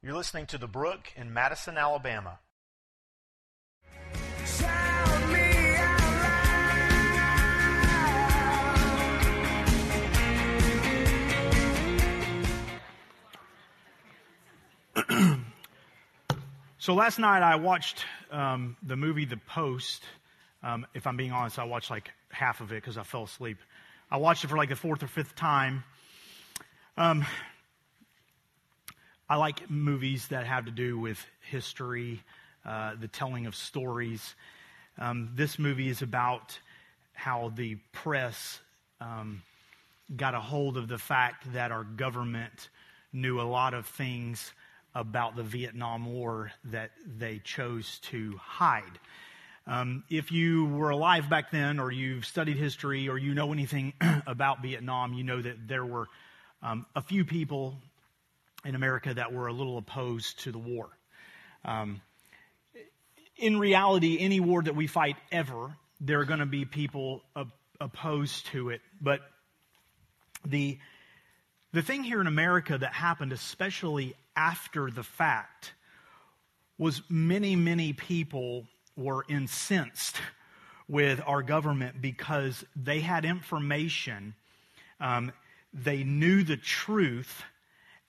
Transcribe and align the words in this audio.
You're 0.00 0.14
listening 0.14 0.46
to 0.46 0.58
The 0.58 0.68
Brook 0.68 1.12
in 1.16 1.34
Madison, 1.34 1.76
Alabama. 1.76 2.38
Shout 4.46 5.28
me 5.28 5.74
out 5.76 5.98
So 16.78 16.94
last 16.94 17.18
night 17.18 17.42
I 17.42 17.56
watched 17.56 18.06
um, 18.30 18.76
the 18.84 18.94
movie 18.94 19.24
The 19.24 19.36
Post. 19.36 20.04
Um, 20.62 20.86
if 20.94 21.08
I'm 21.08 21.16
being 21.16 21.32
honest, 21.32 21.58
I 21.58 21.64
watched 21.64 21.90
like 21.90 22.12
half 22.30 22.60
of 22.60 22.70
it 22.70 22.76
because 22.76 22.96
I 22.96 23.02
fell 23.02 23.24
asleep. 23.24 23.58
I 24.12 24.18
watched 24.18 24.44
it 24.44 24.46
for 24.46 24.56
like 24.56 24.68
the 24.68 24.76
fourth 24.76 25.02
or 25.02 25.08
fifth 25.08 25.34
time. 25.34 25.82
Um, 26.96 27.26
I 29.30 29.36
like 29.36 29.68
movies 29.70 30.28
that 30.28 30.46
have 30.46 30.64
to 30.64 30.70
do 30.70 30.98
with 30.98 31.24
history, 31.50 32.22
uh, 32.64 32.94
the 32.98 33.08
telling 33.08 33.46
of 33.46 33.54
stories. 33.54 34.34
Um, 34.96 35.30
this 35.34 35.58
movie 35.58 35.90
is 35.90 36.00
about 36.00 36.58
how 37.12 37.52
the 37.54 37.76
press 37.92 38.60
um, 39.02 39.42
got 40.16 40.34
a 40.34 40.40
hold 40.40 40.78
of 40.78 40.88
the 40.88 40.96
fact 40.96 41.52
that 41.52 41.72
our 41.72 41.84
government 41.84 42.70
knew 43.12 43.38
a 43.38 43.42
lot 43.42 43.74
of 43.74 43.84
things 43.86 44.52
about 44.94 45.36
the 45.36 45.42
Vietnam 45.42 46.06
War 46.06 46.50
that 46.64 46.90
they 47.06 47.40
chose 47.44 47.98
to 48.04 48.34
hide. 48.38 48.98
Um, 49.66 50.04
if 50.08 50.32
you 50.32 50.64
were 50.64 50.88
alive 50.88 51.28
back 51.28 51.50
then, 51.50 51.78
or 51.78 51.92
you've 51.92 52.24
studied 52.24 52.56
history, 52.56 53.10
or 53.10 53.18
you 53.18 53.34
know 53.34 53.52
anything 53.52 53.92
about 54.26 54.62
Vietnam, 54.62 55.12
you 55.12 55.22
know 55.22 55.42
that 55.42 55.68
there 55.68 55.84
were 55.84 56.06
um, 56.62 56.86
a 56.96 57.02
few 57.02 57.26
people 57.26 57.76
in 58.68 58.74
America 58.74 59.14
that 59.14 59.32
were 59.32 59.46
a 59.46 59.52
little 59.52 59.78
opposed 59.78 60.40
to 60.40 60.52
the 60.52 60.58
war. 60.58 60.90
Um, 61.64 62.02
in 63.38 63.58
reality, 63.58 64.18
any 64.20 64.40
war 64.40 64.62
that 64.62 64.76
we 64.76 64.86
fight 64.86 65.16
ever, 65.32 65.74
there 66.02 66.20
are 66.20 66.26
going 66.26 66.40
to 66.40 66.46
be 66.46 66.66
people 66.66 67.22
op- 67.34 67.48
opposed 67.80 68.46
to 68.48 68.68
it. 68.68 68.82
But 69.00 69.20
the 70.46 70.78
the 71.72 71.82
thing 71.82 72.02
here 72.02 72.20
in 72.20 72.26
America 72.26 72.76
that 72.76 72.92
happened, 72.92 73.32
especially 73.32 74.14
after 74.36 74.90
the 74.90 75.02
fact, 75.02 75.72
was 76.78 77.02
many, 77.08 77.56
many 77.56 77.92
people 77.92 78.66
were 78.96 79.24
incensed 79.28 80.16
with 80.88 81.20
our 81.26 81.42
government 81.42 82.00
because 82.00 82.64
they 82.74 83.00
had 83.00 83.26
information, 83.26 84.34
um, 84.98 85.30
they 85.74 86.04
knew 86.04 86.42
the 86.42 86.56
truth, 86.56 87.44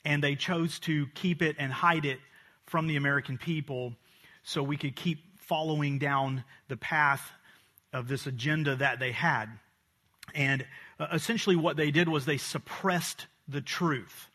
and 0.10 0.24
they 0.24 0.34
chose 0.34 0.80
to 0.80 1.06
keep 1.14 1.44
it 1.44 1.56
and 1.60 1.72
hide 1.72 2.04
it 2.04 2.20
from 2.66 2.88
the 2.88 2.96
American 2.96 3.38
people 3.38 3.94
so 4.42 4.64
we 4.64 4.76
could 4.76 4.96
keep 4.96 5.20
following 5.38 6.00
down 6.00 6.44
the 6.68 6.78
path 6.78 7.32
of 7.94 8.08
this 8.08 8.26
agenda 8.26 8.76
that 8.76 9.00
they 9.00 9.12
had. 9.12 9.46
And 10.34 10.66
uh, 11.00 11.10
essentially, 11.14 11.56
what 11.56 11.78
they 11.78 11.92
did 11.92 12.10
was 12.10 12.26
they 12.26 12.38
suppressed 12.38 13.28
the 13.48 13.62
truth. 13.62 14.30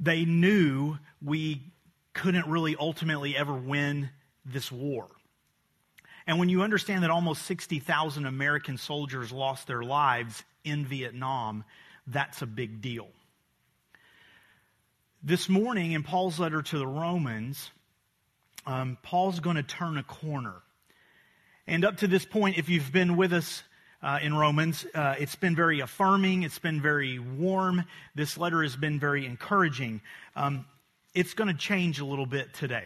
They 0.00 0.24
knew 0.24 0.98
we 1.22 1.62
couldn't 2.12 2.48
really 2.48 2.74
ultimately 2.74 3.36
ever 3.36 3.54
win 3.54 4.10
this 4.44 4.72
war. 4.72 5.06
And 6.26 6.40
when 6.40 6.48
you 6.48 6.62
understand 6.62 7.04
that 7.04 7.10
almost 7.10 7.42
60,000 7.42 8.26
American 8.26 8.78
soldiers 8.78 9.30
lost 9.30 9.68
their 9.68 9.84
lives 9.84 10.42
in 10.64 10.84
Vietnam, 10.84 11.62
that's 12.08 12.42
a 12.42 12.46
big 12.46 12.80
deal. 12.80 13.06
This 15.22 15.48
morning 15.48 15.92
in 15.92 16.02
Paul's 16.02 16.38
letter 16.38 16.62
to 16.62 16.78
the 16.78 16.86
Romans, 16.86 17.70
um, 18.66 18.98
Paul's 19.02 19.40
going 19.40 19.56
to 19.56 19.62
turn 19.62 19.96
a 19.96 20.02
corner. 20.02 20.54
And 21.66 21.84
up 21.84 21.96
to 21.98 22.06
this 22.06 22.24
point, 22.24 22.58
if 22.58 22.68
you've 22.68 22.92
been 22.92 23.16
with 23.16 23.32
us 23.32 23.62
uh, 24.02 24.18
in 24.22 24.34
Romans, 24.34 24.86
uh, 24.94 25.14
it's 25.18 25.34
been 25.34 25.56
very 25.56 25.80
affirming, 25.80 26.42
it's 26.42 26.58
been 26.58 26.80
very 26.80 27.18
warm. 27.18 27.84
This 28.14 28.38
letter 28.38 28.62
has 28.62 28.76
been 28.76 29.00
very 29.00 29.26
encouraging. 29.26 30.00
Um, 30.36 30.66
it's 31.14 31.34
going 31.34 31.48
to 31.48 31.58
change 31.58 31.98
a 31.98 32.04
little 32.04 32.26
bit 32.26 32.52
today. 32.54 32.84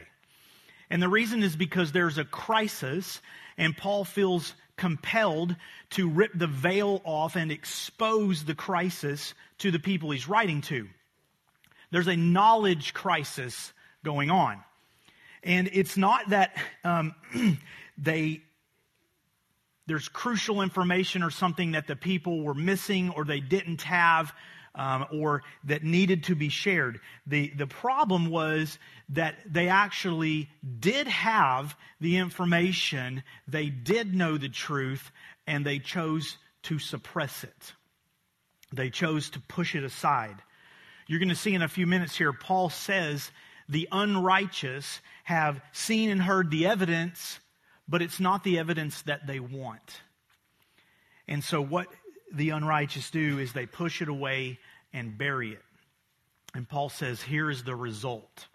And 0.88 1.02
the 1.02 1.08
reason 1.08 1.42
is 1.42 1.56
because 1.56 1.92
there's 1.92 2.16
a 2.16 2.24
crisis, 2.24 3.20
and 3.58 3.76
Paul 3.76 4.04
feels 4.04 4.54
compelled 4.76 5.56
to 5.90 6.08
rip 6.08 6.30
the 6.34 6.46
veil 6.46 7.02
off 7.04 7.36
and 7.36 7.52
expose 7.52 8.44
the 8.44 8.54
crisis 8.54 9.34
to 9.58 9.70
the 9.70 9.80
people 9.80 10.12
he's 10.12 10.28
writing 10.28 10.62
to. 10.62 10.88
There's 11.90 12.08
a 12.08 12.16
knowledge 12.16 12.94
crisis 12.94 13.72
going 14.04 14.30
on. 14.30 14.62
And 15.42 15.68
it's 15.72 15.96
not 15.96 16.28
that 16.30 16.56
um, 16.84 17.14
they 17.98 18.42
there's 19.86 20.08
crucial 20.08 20.62
information 20.62 21.24
or 21.24 21.30
something 21.30 21.72
that 21.72 21.88
the 21.88 21.96
people 21.96 22.44
were 22.44 22.54
missing 22.54 23.10
or 23.10 23.24
they 23.24 23.40
didn't 23.40 23.82
have 23.82 24.32
um, 24.74 25.06
or 25.12 25.42
that 25.64 25.82
needed 25.82 26.24
to 26.24 26.36
be 26.36 26.48
shared. 26.48 27.00
The, 27.26 27.52
the 27.56 27.66
problem 27.66 28.30
was 28.30 28.78
that 29.08 29.34
they 29.44 29.68
actually 29.68 30.48
did 30.78 31.08
have 31.08 31.74
the 32.00 32.18
information, 32.18 33.24
they 33.48 33.68
did 33.68 34.14
know 34.14 34.38
the 34.38 34.48
truth, 34.48 35.10
and 35.46 35.66
they 35.66 35.80
chose 35.80 36.38
to 36.64 36.78
suppress 36.78 37.42
it. 37.42 37.72
They 38.72 38.90
chose 38.90 39.30
to 39.30 39.40
push 39.40 39.74
it 39.74 39.82
aside. 39.82 40.36
You're 41.10 41.18
going 41.18 41.30
to 41.30 41.34
see 41.34 41.54
in 41.54 41.62
a 41.62 41.66
few 41.66 41.88
minutes 41.88 42.16
here, 42.16 42.32
Paul 42.32 42.70
says 42.70 43.32
the 43.68 43.88
unrighteous 43.90 45.00
have 45.24 45.60
seen 45.72 46.08
and 46.08 46.22
heard 46.22 46.52
the 46.52 46.66
evidence, 46.66 47.40
but 47.88 48.00
it's 48.00 48.20
not 48.20 48.44
the 48.44 48.60
evidence 48.60 49.02
that 49.02 49.26
they 49.26 49.40
want. 49.40 50.02
And 51.26 51.42
so, 51.42 51.60
what 51.60 51.88
the 52.32 52.50
unrighteous 52.50 53.10
do 53.10 53.40
is 53.40 53.52
they 53.52 53.66
push 53.66 54.00
it 54.00 54.08
away 54.08 54.60
and 54.92 55.18
bury 55.18 55.50
it. 55.50 55.64
And 56.54 56.68
Paul 56.68 56.90
says, 56.90 57.20
here 57.20 57.50
is 57.50 57.64
the 57.64 57.74
result. 57.74 58.46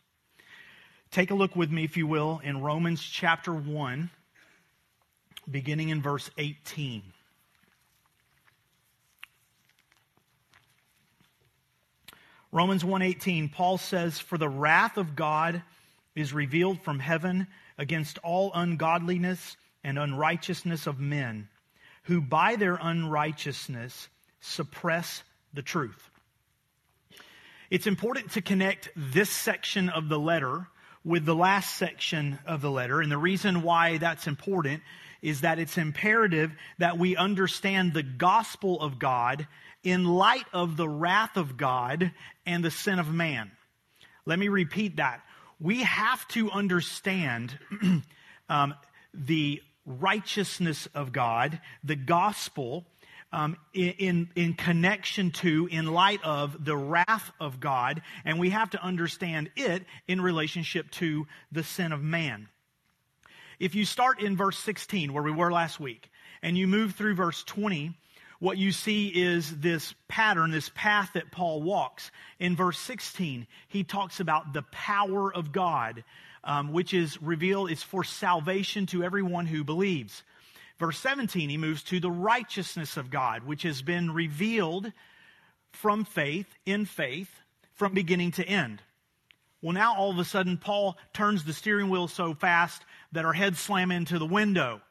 Take 1.11 1.31
a 1.31 1.35
look 1.35 1.57
with 1.57 1.71
me, 1.71 1.83
if 1.83 1.97
you 1.97 2.07
will, 2.07 2.39
in 2.41 2.61
Romans 2.61 3.01
chapter 3.01 3.53
1, 3.53 4.09
beginning 5.51 5.89
in 5.89 6.01
verse 6.01 6.29
18. 6.37 7.03
Romans 12.55 12.85
1:18 12.85 13.51
Paul 13.51 13.77
says 13.77 14.17
for 14.17 14.37
the 14.37 14.47
wrath 14.47 14.95
of 14.95 15.13
God 15.13 15.61
is 16.15 16.31
revealed 16.31 16.81
from 16.83 16.99
heaven 16.99 17.47
against 17.77 18.17
all 18.19 18.53
ungodliness 18.53 19.57
and 19.83 19.99
unrighteousness 19.99 20.87
of 20.87 20.97
men 20.97 21.49
who 22.03 22.21
by 22.21 22.55
their 22.55 22.79
unrighteousness 22.81 24.07
suppress 24.39 25.21
the 25.53 25.61
truth. 25.61 26.09
It's 27.69 27.87
important 27.87 28.31
to 28.31 28.41
connect 28.41 28.87
this 28.95 29.29
section 29.29 29.89
of 29.89 30.07
the 30.07 30.17
letter 30.17 30.69
with 31.03 31.25
the 31.25 31.35
last 31.35 31.75
section 31.75 32.39
of 32.45 32.61
the 32.61 32.71
letter. 32.71 33.01
And 33.01 33.11
the 33.11 33.17
reason 33.17 33.63
why 33.63 33.97
that's 33.97 34.27
important 34.27 34.81
is 35.21 35.41
that 35.41 35.59
it's 35.59 35.77
imperative 35.77 36.53
that 36.77 36.97
we 36.97 37.17
understand 37.17 37.93
the 37.93 38.03
gospel 38.03 38.79
of 38.79 38.97
God 38.97 39.45
in 39.85 40.03
light 40.03 40.47
of 40.51 40.75
the 40.75 40.89
wrath 40.89 41.37
of 41.37 41.55
God 41.55 42.11
and 42.45 42.63
the 42.63 42.71
sin 42.71 42.99
of 42.99 43.13
man. 43.13 43.51
Let 44.25 44.39
me 44.39 44.49
repeat 44.49 44.97
that. 44.97 45.21
We 45.59 45.83
have 45.83 46.27
to 46.29 46.51
understand 46.51 47.57
um, 48.49 48.73
the 49.13 49.61
righteousness 49.85 50.87
of 50.93 51.13
God, 51.13 51.61
the 51.83 51.95
gospel, 51.95 52.85
um, 53.31 53.57
in, 53.73 54.29
in 54.35 54.53
connection 54.53 55.31
to, 55.31 55.67
in 55.71 55.87
light 55.87 56.23
of 56.23 56.63
the 56.65 56.75
wrath 56.75 57.31
of 57.39 57.59
God, 57.59 58.01
and 58.23 58.39
we 58.39 58.49
have 58.49 58.71
to 58.71 58.83
understand 58.83 59.51
it 59.55 59.83
in 60.07 60.19
relationship 60.21 60.89
to 60.91 61.27
the 61.51 61.63
sin 61.63 61.91
of 61.91 62.01
man. 62.01 62.47
If 63.59 63.75
you 63.75 63.85
start 63.85 64.21
in 64.21 64.35
verse 64.35 64.57
16, 64.59 65.13
where 65.13 65.23
we 65.23 65.31
were 65.31 65.51
last 65.51 65.79
week, 65.79 66.09
and 66.41 66.57
you 66.57 66.67
move 66.67 66.95
through 66.95 67.15
verse 67.15 67.43
20, 67.43 67.93
what 68.45 68.59
you 68.59 68.71
see 68.71 69.07
is 69.07 69.57
this 69.57 69.95
pattern, 70.07 70.51
this 70.51 70.69
path 70.75 71.09
that 71.15 71.31
Paul 71.31 71.63
walks. 71.63 72.11
In 72.37 72.55
verse 72.55 72.77
16, 72.77 73.47
he 73.69 73.83
talks 73.83 74.19
about 74.19 74.53
the 74.53 74.61
power 74.71 75.33
of 75.33 75.51
God, 75.51 76.03
um, 76.43 76.71
which 76.71 76.93
is 76.93 77.19
revealed, 77.23 77.71
is 77.71 77.81
for 77.81 78.03
salvation 78.03 78.85
to 78.85 79.03
everyone 79.03 79.47
who 79.47 79.63
believes. 79.63 80.21
Verse 80.77 80.99
17, 80.99 81.49
he 81.49 81.57
moves 81.57 81.81
to 81.85 81.99
the 81.99 82.11
righteousness 82.11 82.97
of 82.97 83.09
God, 83.09 83.45
which 83.45 83.63
has 83.63 83.81
been 83.81 84.11
revealed 84.11 84.93
from 85.71 86.05
faith, 86.05 86.53
in 86.67 86.85
faith, 86.85 87.31
from 87.73 87.95
beginning 87.95 88.29
to 88.33 88.47
end. 88.47 88.79
Well, 89.63 89.73
now 89.73 89.95
all 89.95 90.11
of 90.11 90.19
a 90.19 90.23
sudden, 90.23 90.59
Paul 90.59 90.99
turns 91.13 91.43
the 91.43 91.53
steering 91.53 91.89
wheel 91.89 92.07
so 92.07 92.35
fast 92.35 92.83
that 93.11 93.25
our 93.25 93.33
heads 93.33 93.57
slam 93.57 93.91
into 93.91 94.19
the 94.19 94.27
window. 94.27 94.81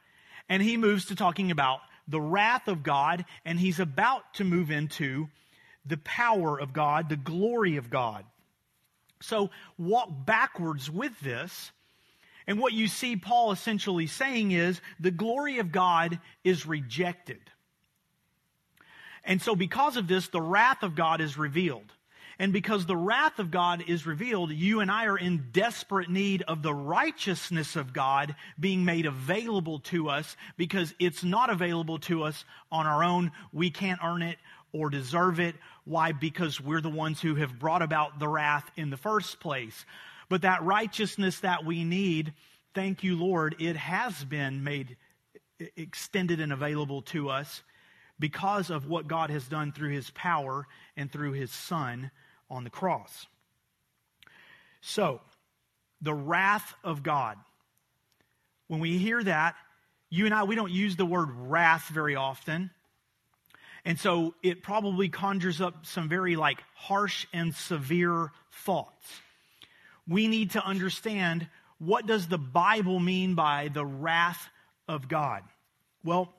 And 0.48 0.60
he 0.60 0.76
moves 0.76 1.04
to 1.04 1.14
talking 1.14 1.52
about 1.52 1.78
the 2.08 2.20
wrath 2.20 2.68
of 2.68 2.82
God, 2.82 3.24
and 3.44 3.58
he's 3.58 3.80
about 3.80 4.34
to 4.34 4.44
move 4.44 4.70
into 4.70 5.28
the 5.86 5.96
power 5.98 6.58
of 6.58 6.72
God, 6.72 7.08
the 7.08 7.16
glory 7.16 7.76
of 7.76 7.90
God. 7.90 8.24
So 9.20 9.50
walk 9.78 10.08
backwards 10.26 10.90
with 10.90 11.18
this. 11.20 11.72
And 12.46 12.58
what 12.58 12.74
you 12.74 12.88
see 12.88 13.16
Paul 13.16 13.52
essentially 13.52 14.06
saying 14.06 14.52
is 14.52 14.80
the 15.00 15.10
glory 15.10 15.58
of 15.58 15.72
God 15.72 16.18
is 16.42 16.66
rejected. 16.66 17.40
And 19.24 19.40
so, 19.40 19.56
because 19.56 19.96
of 19.96 20.06
this, 20.06 20.28
the 20.28 20.42
wrath 20.42 20.82
of 20.82 20.94
God 20.94 21.22
is 21.22 21.38
revealed. 21.38 21.90
And 22.38 22.52
because 22.52 22.86
the 22.86 22.96
wrath 22.96 23.38
of 23.38 23.50
God 23.50 23.84
is 23.86 24.06
revealed, 24.06 24.50
you 24.50 24.80
and 24.80 24.90
I 24.90 25.06
are 25.06 25.16
in 25.16 25.50
desperate 25.52 26.10
need 26.10 26.42
of 26.42 26.62
the 26.62 26.74
righteousness 26.74 27.76
of 27.76 27.92
God 27.92 28.34
being 28.58 28.84
made 28.84 29.06
available 29.06 29.78
to 29.80 30.08
us 30.08 30.36
because 30.56 30.94
it's 30.98 31.22
not 31.22 31.50
available 31.50 31.98
to 32.00 32.24
us 32.24 32.44
on 32.72 32.86
our 32.86 33.04
own. 33.04 33.30
We 33.52 33.70
can't 33.70 34.00
earn 34.02 34.22
it 34.22 34.38
or 34.72 34.90
deserve 34.90 35.38
it. 35.38 35.54
Why? 35.84 36.12
Because 36.12 36.60
we're 36.60 36.80
the 36.80 36.88
ones 36.88 37.20
who 37.20 37.36
have 37.36 37.58
brought 37.58 37.82
about 37.82 38.18
the 38.18 38.28
wrath 38.28 38.68
in 38.76 38.90
the 38.90 38.96
first 38.96 39.38
place. 39.38 39.84
But 40.28 40.42
that 40.42 40.62
righteousness 40.64 41.40
that 41.40 41.64
we 41.64 41.84
need, 41.84 42.32
thank 42.74 43.04
you, 43.04 43.16
Lord, 43.16 43.54
it 43.60 43.76
has 43.76 44.24
been 44.24 44.64
made 44.64 44.96
extended 45.76 46.40
and 46.40 46.52
available 46.52 47.02
to 47.02 47.30
us 47.30 47.62
because 48.18 48.70
of 48.70 48.88
what 48.88 49.06
God 49.06 49.30
has 49.30 49.46
done 49.46 49.70
through 49.70 49.90
his 49.90 50.10
power 50.10 50.66
and 50.96 51.10
through 51.10 51.32
his 51.32 51.52
son 51.52 52.10
on 52.54 52.64
the 52.64 52.70
cross. 52.70 53.26
So, 54.80 55.20
the 56.00 56.14
wrath 56.14 56.74
of 56.84 57.02
God. 57.02 57.36
When 58.68 58.80
we 58.80 58.98
hear 58.98 59.22
that, 59.22 59.56
you 60.10 60.26
and 60.26 60.34
I, 60.34 60.44
we 60.44 60.54
don't 60.54 60.70
use 60.70 60.96
the 60.96 61.06
word 61.06 61.28
wrath 61.32 61.88
very 61.88 62.16
often. 62.16 62.70
And 63.84 63.98
so 63.98 64.34
it 64.42 64.62
probably 64.62 65.08
conjures 65.08 65.60
up 65.60 65.84
some 65.84 66.08
very 66.08 66.36
like 66.36 66.62
harsh 66.74 67.26
and 67.32 67.54
severe 67.54 68.30
thoughts. 68.64 69.06
We 70.08 70.28
need 70.28 70.52
to 70.52 70.64
understand 70.64 71.48
what 71.78 72.06
does 72.06 72.28
the 72.28 72.38
Bible 72.38 73.00
mean 73.00 73.34
by 73.34 73.68
the 73.72 73.84
wrath 73.84 74.48
of 74.88 75.08
God? 75.08 75.42
Well, 76.02 76.32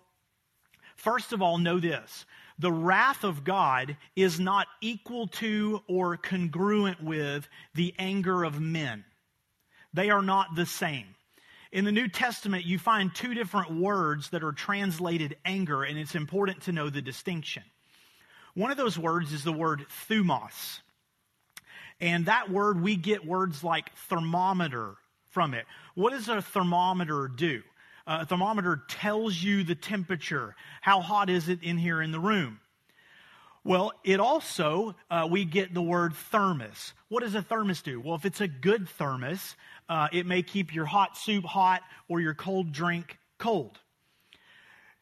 first 0.95 1.33
of 1.33 1.41
all, 1.41 1.57
know 1.57 1.79
this. 1.79 2.25
The 2.57 2.71
wrath 2.71 3.23
of 3.23 3.43
God 3.43 3.97
is 4.15 4.39
not 4.39 4.67
equal 4.81 5.27
to 5.27 5.81
or 5.87 6.15
congruent 6.17 7.03
with 7.03 7.47
the 7.73 7.93
anger 7.99 8.43
of 8.43 8.61
men. 8.61 9.03
They 9.93 10.09
are 10.09 10.21
not 10.21 10.55
the 10.55 10.65
same. 10.65 11.07
In 11.71 11.83
the 11.83 11.91
New 11.91 12.07
Testament, 12.07 12.65
you 12.65 12.79
find 12.79 13.13
two 13.13 13.33
different 13.33 13.71
words 13.73 14.29
that 14.29 14.43
are 14.43 14.53
translated 14.53 15.35
anger, 15.43 15.83
and 15.83 15.97
it's 15.97 16.15
important 16.15 16.61
to 16.63 16.71
know 16.71 16.89
the 16.89 17.01
distinction. 17.01 17.63
One 18.53 18.71
of 18.71 18.77
those 18.77 18.97
words 18.97 19.33
is 19.33 19.43
the 19.43 19.51
word 19.51 19.85
thumos. 20.07 20.79
And 21.99 22.25
that 22.27 22.49
word, 22.49 22.81
we 22.81 22.95
get 22.95 23.25
words 23.25 23.63
like 23.63 23.93
thermometer 23.95 24.95
from 25.31 25.53
it. 25.53 25.65
What 25.95 26.11
does 26.11 26.29
a 26.29 26.41
thermometer 26.41 27.27
do? 27.27 27.61
Uh, 28.07 28.19
a 28.21 28.25
thermometer 28.25 28.83
tells 28.87 29.35
you 29.41 29.63
the 29.63 29.75
temperature. 29.75 30.55
How 30.81 31.01
hot 31.01 31.29
is 31.29 31.49
it 31.49 31.63
in 31.63 31.77
here 31.77 32.01
in 32.01 32.11
the 32.11 32.19
room? 32.19 32.59
Well, 33.63 33.93
it 34.03 34.19
also, 34.19 34.95
uh, 35.09 35.27
we 35.29 35.43
get 35.43 35.73
the 35.73 35.81
word 35.81 36.13
thermos. 36.13 36.93
What 37.09 37.23
does 37.23 37.33
a 37.33 37.41
thermos 37.41 37.81
do? 37.81 37.99
Well, 37.99 38.13
if 38.13 38.23
it's 38.23 38.41
a 38.41 38.47
good 38.47 38.87
thermos, 38.87 39.55
uh, 39.89 40.07
it 40.13 40.27
may 40.27 40.43
keep 40.43 40.73
your 40.73 40.85
hot 40.85 41.17
soup 41.17 41.45
hot 41.45 41.81
or 42.07 42.21
your 42.21 42.35
cold 42.35 42.71
drink 42.71 43.17
cold. 43.39 43.79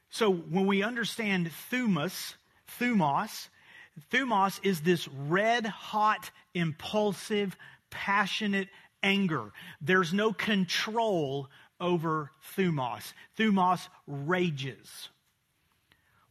So 0.09 0.31
when 0.31 0.65
we 0.65 0.81
understand 0.81 1.51
thumos, 1.69 2.35
thumos, 2.79 3.49
thumos 4.11 4.59
is 4.63 4.79
this 4.79 5.09
red 5.09 5.65
hot, 5.65 6.31
impulsive, 6.53 7.57
passionate 7.89 8.69
anger. 9.01 9.51
There's 9.81 10.13
no 10.13 10.31
control 10.31 11.49
over 11.83 12.31
thumos. 12.55 13.13
Thumos 13.37 13.87
rages. 14.07 15.09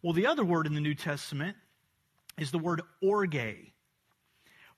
Well, 0.03 0.15
the 0.15 0.27
other 0.27 0.45
word 0.45 0.67
in 0.67 0.75
the 0.75 0.81
New 0.81 0.95
Testament 0.95 1.57
is 2.39 2.51
the 2.51 2.59
word 2.59 2.83
orge. 3.01 3.73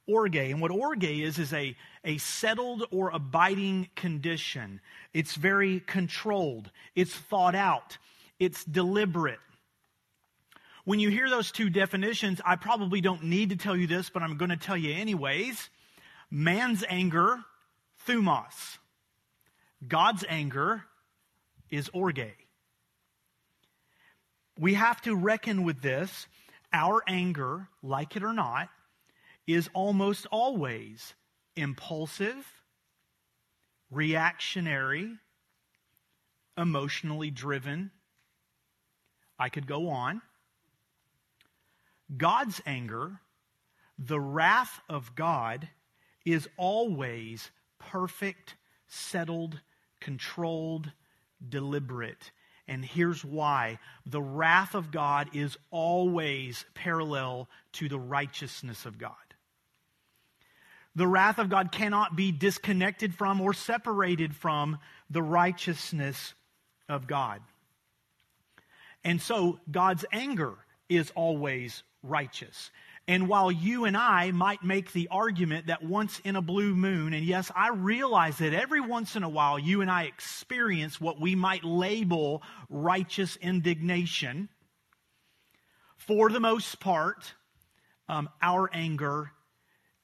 Orge. 0.07 0.37
And 0.37 0.61
what 0.61 0.71
orge 0.71 1.05
is, 1.05 1.39
is 1.39 1.53
a, 1.55 1.75
a 2.05 2.19
settled 2.19 2.85
or 2.91 3.09
abiding 3.11 3.89
condition. 3.95 4.81
It's 5.15 5.35
very 5.37 5.81
controlled, 5.81 6.71
it's 6.95 7.15
thought 7.15 7.55
out, 7.55 7.97
it's 8.39 8.65
deliberate. 8.65 9.39
When 10.85 11.01
you 11.01 11.09
hear 11.09 11.31
those 11.31 11.51
two 11.51 11.71
definitions, 11.71 12.43
I 12.45 12.57
probably 12.57 13.01
don't 13.01 13.25
need 13.25 13.49
to 13.51 13.57
tell 13.57 13.75
you 13.75 13.87
this, 13.87 14.11
but 14.11 14.23
I'm 14.23 14.37
going 14.37 14.51
to 14.51 14.57
tell 14.59 14.77
you 14.77 14.93
anyways. 14.93 15.71
Man's 16.31 16.85
anger, 16.87 17.39
thumos. 18.07 18.77
God's 19.87 20.25
anger 20.29 20.85
is 21.71 21.91
orge. 21.93 22.21
We 24.59 24.75
have 24.75 25.01
to 25.03 25.17
reckon 25.17 25.65
with 25.65 25.83
this. 25.83 26.27
Our 26.73 27.03
anger, 27.07 27.69
like 27.83 28.17
it 28.17 28.25
or 28.25 28.33
not, 28.33 28.69
is 29.47 29.69
almost 29.75 30.27
always 30.31 31.15
impulsive, 31.57 32.47
reactionary, 33.91 35.13
emotionally 36.57 37.31
driven. 37.31 37.91
I 39.39 39.49
could 39.49 39.67
go 39.67 39.89
on. 39.89 40.23
God's 42.17 42.61
anger, 42.67 43.21
the 43.99 44.21
wrath 44.21 44.81
of 44.89 45.15
God, 45.15 45.69
is 46.25 46.49
always 46.57 47.51
perfect, 47.79 48.57
settled, 48.87 49.61
controlled, 50.05 50.93
deliberate. 51.47 52.31
And 52.69 52.85
here's 52.85 53.25
why 53.25 53.79
the 54.05 54.21
wrath 54.21 54.75
of 54.75 54.91
God 54.91 55.31
is 55.33 55.57
always 55.71 56.67
parallel 56.75 57.49
to 57.73 57.89
the 57.89 57.99
righteousness 57.99 58.85
of 58.85 58.99
God. 58.99 59.13
The 60.95 61.07
wrath 61.07 61.39
of 61.39 61.49
God 61.49 61.73
cannot 61.73 62.17
be 62.17 62.33
disconnected 62.33 63.15
from 63.15 63.41
or 63.41 63.55
separated 63.55 64.37
from 64.37 64.79
the 65.09 65.23
righteousness 65.23 66.35
of 66.87 67.07
God. 67.07 67.41
And 69.03 69.21
so 69.21 69.59
God's 69.71 70.05
anger 70.13 70.55
is 70.89 71.11
always 71.15 71.83
righteous. 72.03 72.71
And 73.07 73.29
while 73.29 73.53
you 73.53 73.85
and 73.85 73.97
I 73.97 74.31
might 74.31 74.65
make 74.65 74.93
the 74.93 75.09
argument 75.11 75.67
that 75.67 75.83
once 75.83 76.21
in 76.21 76.37
a 76.37 76.43
blue 76.43 76.75
moon, 76.75 77.13
and 77.13 77.25
yes, 77.25 77.53
I 77.55 77.69
realize 77.69 78.39
that 78.39 78.55
every 78.55 78.81
once 78.81 79.15
in 79.15 79.23
a 79.23 79.29
while 79.29 79.59
you 79.59 79.83
and 79.83 79.91
I 79.91 80.05
experience 80.05 81.01
what 81.01 81.21
we 81.21 81.35
might 81.35 81.65
label 81.65 82.43
righteous 82.71 83.37
indignation, 83.37 84.49
for 85.97 86.31
the 86.31 86.41
most 86.41 86.81
part, 86.81 87.35
um, 88.09 88.31
our 88.41 88.71
anger 88.73 89.33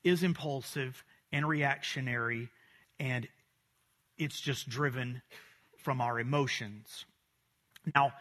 is 0.04 0.22
impulsive 0.22 1.02
and 1.32 1.48
reactionary, 1.48 2.50
and 2.98 3.26
it's 4.18 4.40
just 4.40 4.68
driven 4.68 5.22
from 5.78 6.02
our 6.02 6.20
emotions. 6.20 7.06
Now, 7.94 8.12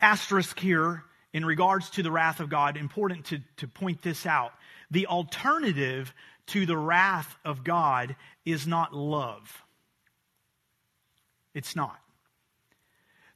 asterisk 0.00 0.58
here 0.60 1.04
in 1.32 1.44
regards 1.44 1.90
to 1.90 2.02
the 2.02 2.10
wrath 2.10 2.40
of 2.40 2.48
God, 2.48 2.76
important 2.76 3.26
to, 3.26 3.40
to 3.58 3.68
point 3.68 4.02
this 4.02 4.26
out. 4.26 4.52
The 4.90 5.06
alternative 5.06 6.12
to 6.46 6.66
the 6.66 6.76
wrath 6.76 7.36
of 7.44 7.62
God 7.62 8.16
is 8.44 8.66
not 8.66 8.94
love. 8.94 9.62
It's 11.54 11.76
not. 11.76 11.98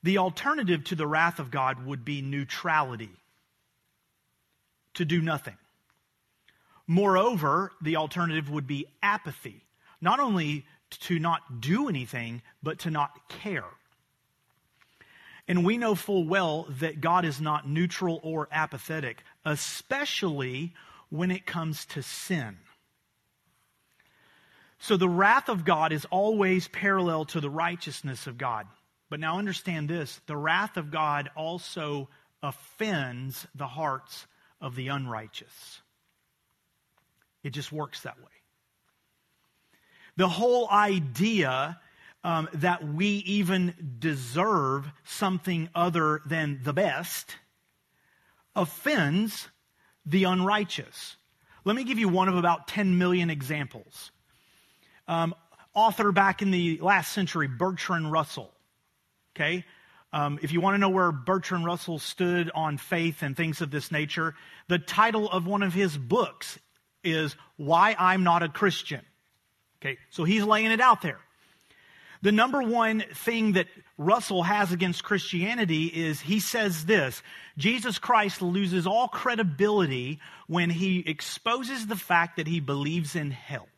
The 0.02 0.18
alternative 0.18 0.84
to 0.84 0.94
the 0.94 1.06
wrath 1.06 1.38
of 1.38 1.50
God 1.50 1.86
would 1.86 2.04
be 2.04 2.20
neutrality, 2.20 3.12
to 4.94 5.04
do 5.04 5.22
nothing. 5.22 5.56
Moreover, 6.86 7.72
the 7.80 7.96
alternative 7.96 8.50
would 8.50 8.66
be 8.66 8.86
apathy, 9.02 9.64
not 10.00 10.20
only 10.20 10.66
to 10.90 11.18
not 11.18 11.60
do 11.60 11.88
anything, 11.88 12.42
but 12.62 12.80
to 12.80 12.90
not 12.90 13.28
care. 13.28 13.64
And 15.46 15.64
we 15.64 15.76
know 15.76 15.94
full 15.94 16.24
well 16.24 16.66
that 16.80 17.00
God 17.00 17.24
is 17.24 17.40
not 17.40 17.68
neutral 17.68 18.20
or 18.22 18.48
apathetic, 18.50 19.22
especially 19.44 20.74
when 21.10 21.30
it 21.30 21.44
comes 21.44 21.84
to 21.86 22.02
sin. 22.02 22.56
So 24.78 24.96
the 24.96 25.08
wrath 25.08 25.48
of 25.48 25.64
God 25.64 25.92
is 25.92 26.04
always 26.06 26.68
parallel 26.68 27.24
to 27.26 27.40
the 27.40 27.50
righteousness 27.50 28.26
of 28.26 28.38
God. 28.38 28.66
But 29.10 29.20
now 29.20 29.38
understand 29.38 29.88
this 29.88 30.20
the 30.26 30.36
wrath 30.36 30.76
of 30.76 30.90
God 30.90 31.30
also 31.36 32.08
offends 32.42 33.46
the 33.54 33.66
hearts 33.66 34.26
of 34.60 34.74
the 34.76 34.88
unrighteous. 34.88 35.80
It 37.42 37.50
just 37.50 37.70
works 37.70 38.00
that 38.02 38.18
way. 38.18 38.26
The 40.16 40.28
whole 40.28 40.68
idea 40.70 41.80
um, 42.24 42.48
that 42.54 42.82
we 42.82 43.06
even 43.06 43.96
deserve 43.98 44.90
something 45.04 45.68
other 45.74 46.22
than 46.26 46.60
the 46.64 46.72
best 46.72 47.36
offends 48.56 49.48
the 50.06 50.24
unrighteous. 50.24 51.16
Let 51.64 51.76
me 51.76 51.84
give 51.84 51.98
you 51.98 52.08
one 52.08 52.28
of 52.28 52.36
about 52.36 52.66
10 52.66 52.98
million 52.98 53.30
examples. 53.30 54.10
um, 55.06 55.34
author 55.74 56.12
back 56.12 56.40
in 56.40 56.50
the 56.50 56.78
last 56.80 57.12
century, 57.12 57.48
Bertrand 57.48 58.10
Russell. 58.10 58.52
Okay? 59.34 59.64
Um, 60.12 60.38
if 60.40 60.52
you 60.52 60.60
want 60.60 60.74
to 60.74 60.78
know 60.78 60.88
where 60.88 61.10
Bertrand 61.10 61.64
Russell 61.64 61.98
stood 61.98 62.50
on 62.54 62.78
faith 62.78 63.22
and 63.22 63.36
things 63.36 63.60
of 63.60 63.72
this 63.72 63.90
nature, 63.90 64.34
the 64.68 64.78
title 64.78 65.28
of 65.28 65.46
one 65.46 65.64
of 65.64 65.74
his 65.74 65.98
books 65.98 66.58
is 67.02 67.34
Why 67.56 67.96
I'm 67.98 68.22
Not 68.22 68.44
a 68.44 68.48
Christian. 68.48 69.00
Okay, 69.82 69.98
so 70.10 70.24
he's 70.24 70.44
laying 70.44 70.70
it 70.70 70.80
out 70.80 71.02
there. 71.02 71.18
The 72.24 72.32
number 72.32 72.62
one 72.62 73.04
thing 73.12 73.52
that 73.52 73.66
Russell 73.98 74.42
has 74.42 74.72
against 74.72 75.04
Christianity 75.04 75.88
is 75.88 76.22
he 76.22 76.40
says 76.40 76.86
this 76.86 77.22
Jesus 77.58 77.98
Christ 77.98 78.40
loses 78.40 78.86
all 78.86 79.08
credibility 79.08 80.20
when 80.46 80.70
he 80.70 81.00
exposes 81.00 81.86
the 81.86 81.96
fact 81.96 82.38
that 82.38 82.46
he 82.46 82.60
believes 82.60 83.14
in 83.14 83.30
hell. 83.30 83.68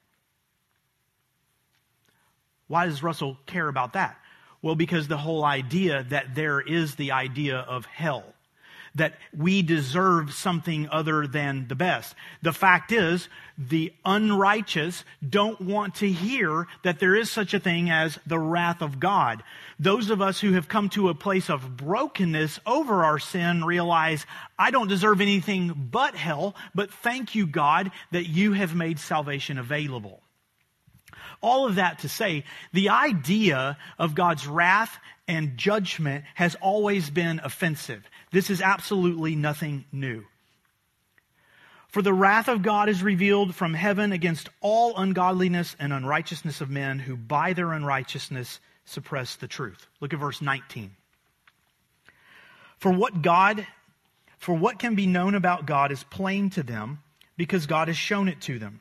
Why 2.69 2.87
does 2.87 3.03
Russell 3.03 3.37
care 3.47 3.67
about 3.67 3.95
that? 3.95 4.17
Well, 4.63 4.77
because 4.77 5.09
the 5.09 5.19
whole 5.19 5.45
idea 5.45 6.07
that 6.11 6.37
there 6.37 6.61
is 6.61 6.95
the 6.95 7.11
idea 7.11 7.57
of 7.57 7.85
hell, 7.87 8.33
that 8.97 9.15
we 9.37 9.63
deserve 9.63 10.33
something 10.33 10.89
other 10.91 11.27
than 11.27 11.69
the 11.69 11.75
best. 11.75 12.15
The 12.43 12.53
fact 12.53 12.93
is, 12.93 13.29
the 13.57 13.93
unrighteous 14.05 15.05
don't 15.27 15.61
want 15.61 15.97
to 15.97 16.11
hear 16.11 16.67
that 16.83 16.99
there 16.99 17.15
is 17.15 17.31
such 17.31 17.55
a 17.55 17.61
thing 17.61 17.91
as 17.91 18.19
the 18.27 18.39
wrath 18.39 18.83
of 18.83 19.01
God. 19.01 19.43
Those 19.79 20.11
of 20.11 20.21
us 20.21 20.41
who 20.41 20.53
have 20.53 20.69
come 20.69 20.89
to 20.91 21.09
a 21.09 21.15
place 21.15 21.49
of 21.49 21.77
brokenness 21.77 22.61
over 22.67 23.05
our 23.05 23.19
sin 23.19 23.65
realize, 23.65 24.27
I 24.59 24.71
don't 24.71 24.89
deserve 24.89 25.21
anything 25.21 25.89
but 25.91 26.15
hell, 26.15 26.55
but 26.75 26.91
thank 26.91 27.35
you, 27.35 27.47
God, 27.47 27.91
that 28.13 28.29
you 28.29 28.53
have 28.53 28.75
made 28.75 28.99
salvation 28.99 29.59
available. 29.59 30.23
All 31.43 31.67
of 31.67 31.77
that 31.77 32.01
to 32.01 32.09
say, 32.09 32.45
the 32.73 32.89
idea 32.91 33.77
of 33.99 34.15
God's 34.15 34.47
wrath 34.47 34.99
and 35.29 35.57
judgment 35.57 36.25
has 36.35 36.55
always 36.57 37.11
been 37.11 37.41
offensive. 37.43 38.09
This 38.31 38.51
is 38.51 38.61
absolutely 38.61 39.35
nothing 39.37 39.85
new. 39.93 40.25
For 41.89 42.03
the 42.03 42.13
wrath 42.13 42.49
of 42.49 42.63
God 42.63 42.89
is 42.89 43.03
revealed 43.03 43.55
from 43.55 43.73
heaven 43.73 44.13
against 44.13 44.51
all 44.61 44.97
ungodliness 44.97 45.75
and 45.79 45.93
unrighteousness 45.93 46.61
of 46.61 46.69
men 46.69 46.99
who 46.99 47.17
by 47.17 47.53
their 47.55 47.73
unrighteousness 47.73 48.61
suppress 48.85 49.37
the 49.37 49.49
truth. 49.49 49.87
Look 50.01 50.13
at 50.13 50.21
verse 50.21 50.43
19. 50.43 50.91
For 52.79 52.93
what 52.93 53.23
God, 53.23 53.67
for 54.39 54.55
what 54.55 54.79
can 54.79 54.95
be 54.95 55.07
known 55.07 55.35
about 55.35 55.67
God 55.67 55.91
is 55.91 56.05
plain 56.05 56.51
to 56.51 56.63
them 56.63 57.03
because 57.37 57.67
God 57.67 57.89
has 57.89 57.97
shown 57.97 58.29
it 58.29 58.41
to 58.43 58.59
them. 58.59 58.81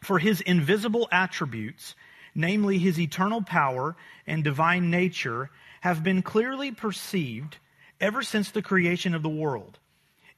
For 0.00 0.18
his 0.18 0.40
invisible 0.40 1.08
attributes, 1.10 1.94
namely 2.38 2.78
his 2.78 3.00
eternal 3.00 3.42
power 3.42 3.96
and 4.24 4.44
divine 4.44 4.90
nature, 4.90 5.50
have 5.80 6.04
been 6.04 6.22
clearly 6.22 6.70
perceived 6.70 7.56
ever 8.00 8.22
since 8.22 8.52
the 8.52 8.62
creation 8.62 9.12
of 9.12 9.24
the 9.24 9.28
world 9.28 9.76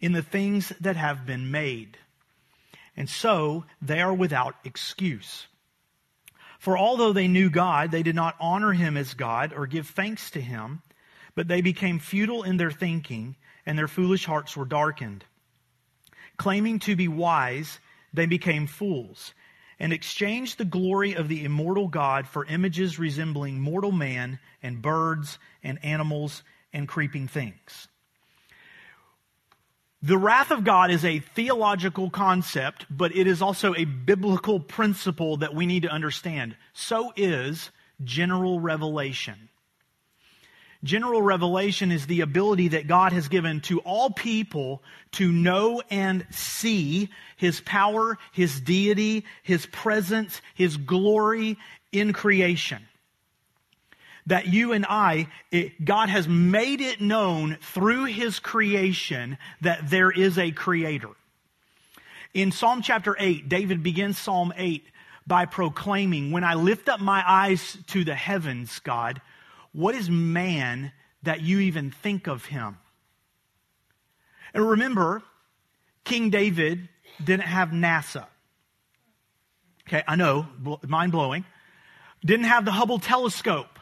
in 0.00 0.12
the 0.12 0.22
things 0.22 0.72
that 0.80 0.96
have 0.96 1.26
been 1.26 1.50
made. 1.50 1.98
And 2.96 3.08
so 3.08 3.66
they 3.82 4.00
are 4.00 4.14
without 4.14 4.56
excuse. 4.64 5.46
For 6.58 6.76
although 6.76 7.12
they 7.12 7.28
knew 7.28 7.50
God, 7.50 7.90
they 7.90 8.02
did 8.02 8.14
not 8.14 8.34
honor 8.40 8.72
him 8.72 8.96
as 8.96 9.12
God 9.12 9.52
or 9.52 9.66
give 9.66 9.86
thanks 9.86 10.30
to 10.30 10.40
him, 10.40 10.80
but 11.34 11.48
they 11.48 11.60
became 11.60 11.98
futile 11.98 12.44
in 12.44 12.56
their 12.56 12.70
thinking, 12.70 13.36
and 13.66 13.78
their 13.78 13.88
foolish 13.88 14.24
hearts 14.24 14.56
were 14.56 14.64
darkened. 14.64 15.26
Claiming 16.38 16.78
to 16.80 16.96
be 16.96 17.08
wise, 17.08 17.78
they 18.14 18.24
became 18.24 18.66
fools 18.66 19.34
and 19.80 19.92
exchanged 19.92 20.58
the 20.58 20.64
glory 20.64 21.14
of 21.14 21.26
the 21.26 21.44
immortal 21.44 21.88
God 21.88 22.28
for 22.28 22.44
images 22.44 22.98
resembling 22.98 23.58
mortal 23.58 23.90
man 23.90 24.38
and 24.62 24.80
birds 24.80 25.38
and 25.64 25.82
animals 25.84 26.42
and 26.72 26.86
creeping 26.86 27.26
things. 27.26 27.88
The 30.02 30.16
wrath 30.16 30.50
of 30.50 30.64
God 30.64 30.90
is 30.90 31.04
a 31.04 31.18
theological 31.18 32.08
concept, 32.08 32.86
but 32.88 33.14
it 33.14 33.26
is 33.26 33.42
also 33.42 33.74
a 33.74 33.84
biblical 33.84 34.58
principle 34.58 35.38
that 35.38 35.54
we 35.54 35.66
need 35.66 35.82
to 35.82 35.90
understand. 35.90 36.56
So 36.72 37.12
is 37.16 37.70
general 38.02 38.60
revelation. 38.60 39.49
General 40.82 41.20
revelation 41.20 41.92
is 41.92 42.06
the 42.06 42.22
ability 42.22 42.68
that 42.68 42.86
God 42.86 43.12
has 43.12 43.28
given 43.28 43.60
to 43.62 43.80
all 43.80 44.10
people 44.10 44.82
to 45.12 45.30
know 45.30 45.82
and 45.90 46.26
see 46.30 47.10
His 47.36 47.60
power, 47.60 48.18
His 48.32 48.60
deity, 48.60 49.26
His 49.42 49.66
presence, 49.66 50.40
His 50.54 50.78
glory 50.78 51.58
in 51.92 52.14
creation. 52.14 52.82
That 54.26 54.46
you 54.46 54.72
and 54.72 54.86
I, 54.88 55.28
it, 55.50 55.84
God 55.84 56.08
has 56.08 56.26
made 56.26 56.80
it 56.80 57.00
known 57.00 57.58
through 57.60 58.04
His 58.04 58.38
creation 58.38 59.36
that 59.60 59.90
there 59.90 60.10
is 60.10 60.38
a 60.38 60.50
Creator. 60.50 61.10
In 62.32 62.52
Psalm 62.52 62.80
chapter 62.80 63.16
8, 63.18 63.50
David 63.50 63.82
begins 63.82 64.16
Psalm 64.16 64.52
8 64.56 64.86
by 65.26 65.44
proclaiming, 65.44 66.30
When 66.30 66.44
I 66.44 66.54
lift 66.54 66.88
up 66.88 67.00
my 67.00 67.22
eyes 67.26 67.76
to 67.88 68.04
the 68.04 68.14
heavens, 68.14 68.78
God, 68.78 69.20
what 69.72 69.94
is 69.94 70.10
man 70.10 70.92
that 71.22 71.40
you 71.40 71.60
even 71.60 71.90
think 71.90 72.26
of 72.26 72.44
him? 72.46 72.78
And 74.52 74.68
remember, 74.70 75.22
King 76.04 76.30
David 76.30 76.88
didn't 77.22 77.44
have 77.44 77.70
NASA. 77.70 78.26
Okay, 79.88 80.02
I 80.06 80.16
know, 80.16 80.46
mind 80.86 81.12
blowing. 81.12 81.44
Didn't 82.24 82.46
have 82.46 82.64
the 82.64 82.72
Hubble 82.72 82.98
telescope. 82.98 83.78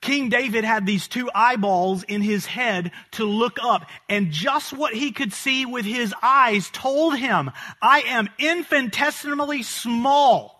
King 0.00 0.30
David 0.30 0.64
had 0.64 0.86
these 0.86 1.08
two 1.08 1.30
eyeballs 1.34 2.04
in 2.04 2.22
his 2.22 2.46
head 2.46 2.90
to 3.12 3.24
look 3.24 3.58
up, 3.62 3.86
and 4.08 4.30
just 4.30 4.72
what 4.72 4.94
he 4.94 5.12
could 5.12 5.32
see 5.32 5.66
with 5.66 5.84
his 5.84 6.14
eyes 6.22 6.70
told 6.70 7.18
him, 7.18 7.50
I 7.82 8.00
am 8.02 8.28
infinitesimally 8.38 9.62
small. 9.62 10.56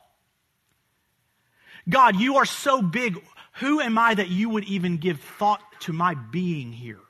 God, 1.89 2.21
you 2.21 2.37
are 2.37 2.45
so 2.45 2.83
big. 2.83 3.19
Who 3.61 3.81
am 3.81 3.99
I 3.99 4.15
that 4.15 4.29
you 4.29 4.49
would 4.49 4.65
even 4.65 4.97
give 4.97 5.21
thought 5.21 5.61
to 5.81 5.93
my 5.93 6.15
being 6.15 6.73
here? 6.73 7.01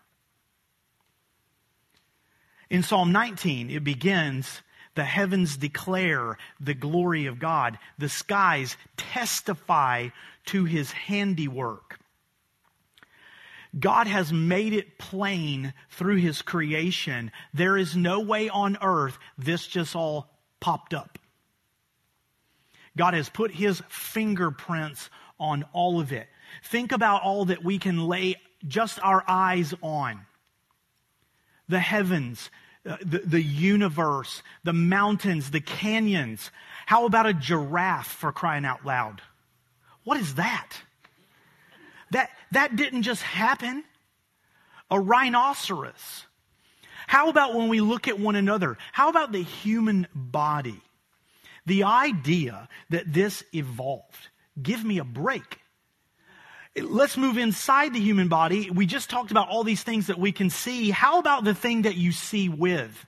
In 2.69 2.83
Psalm 2.83 3.13
19, 3.13 3.71
it 3.71 3.85
begins 3.85 4.63
the 4.97 5.05
heavens 5.05 5.57
declare 5.57 6.37
the 6.59 6.75
glory 6.75 7.27
of 7.27 7.39
God, 7.39 7.79
the 7.99 8.09
skies 8.09 8.77
testify 8.97 10.09
to 10.47 10.65
his 10.65 10.91
handiwork. 10.91 12.01
God 13.79 14.09
has 14.09 14.33
made 14.33 14.73
it 14.73 14.99
plain 14.99 15.73
through 15.91 16.17
his 16.17 16.43
creation. 16.43 17.31
There 17.55 17.77
is 17.77 17.97
no 17.97 18.21
way 18.21 18.49
on 18.49 18.77
earth 18.83 19.17
this 19.39 19.67
just 19.67 19.95
all 19.95 20.29
popped 20.59 20.95
up. 20.95 21.19
God 22.97 23.15
has 23.15 23.29
put 23.29 23.53
his 23.53 23.81
fingerprints 23.89 25.11
on 25.39 25.65
all 25.73 26.01
of 26.01 26.13
it. 26.13 26.29
Think 26.65 26.93
about 26.93 27.23
all 27.23 27.47
that 27.47 27.65
we 27.65 27.79
can 27.79 28.07
lay 28.07 28.37
just 28.67 28.99
our 29.03 29.25
eyes 29.27 29.75
on 29.83 30.21
the 31.69 31.81
heavens, 31.81 32.51
uh, 32.85 32.97
the, 33.01 33.19
the 33.19 33.43
universe, 33.43 34.43
the 34.65 34.73
mountains, 34.73 35.51
the 35.51 35.61
canyons. 35.61 36.51
How 36.85 37.07
about 37.07 37.27
a 37.27 37.33
giraffe 37.33 38.09
for 38.09 38.33
crying 38.33 38.65
out 38.65 38.85
loud? 38.85 39.23
What 40.05 40.19
is 40.19 40.35
that? 40.35 40.73
That, 42.11 42.31
that 42.51 42.75
didn't 42.75 43.03
just 43.03 43.23
happen. 43.23 43.85
A 44.91 44.99
rhinoceros. 44.99 46.27
How 47.07 47.29
about 47.29 47.55
when 47.55 47.69
we 47.69 47.81
look 47.81 48.09
at 48.09 48.19
one 48.19 48.35
another? 48.35 48.77
How 48.93 49.09
about 49.09 49.31
the 49.31 49.43
human 49.43 50.09
body? 50.15 50.81
The 51.67 51.85
idea 51.85 52.69
that 52.91 53.13
this 53.13 53.45
evolved. 53.55 54.29
Give 54.61 54.85
me 54.85 54.99
a 54.99 55.05
break. 55.05 55.60
Let's 56.77 57.17
move 57.17 57.37
inside 57.37 57.95
the 57.95 58.01
human 58.01 58.29
body. 58.29 58.71
We 58.71 58.87
just 58.87 59.11
talked 59.11 59.31
about 59.33 59.49
all 59.49 59.65
these 59.65 59.83
things 59.83 60.07
that 60.07 60.19
we 60.19 60.31
can 60.31 60.51
see. 60.51 60.91
How 60.91 61.19
about 61.19 61.45
the 61.45 61.55
thing 61.55 61.83
that 61.83 61.97
you 61.97 62.13
see 62.13 62.49
with? 62.49 63.07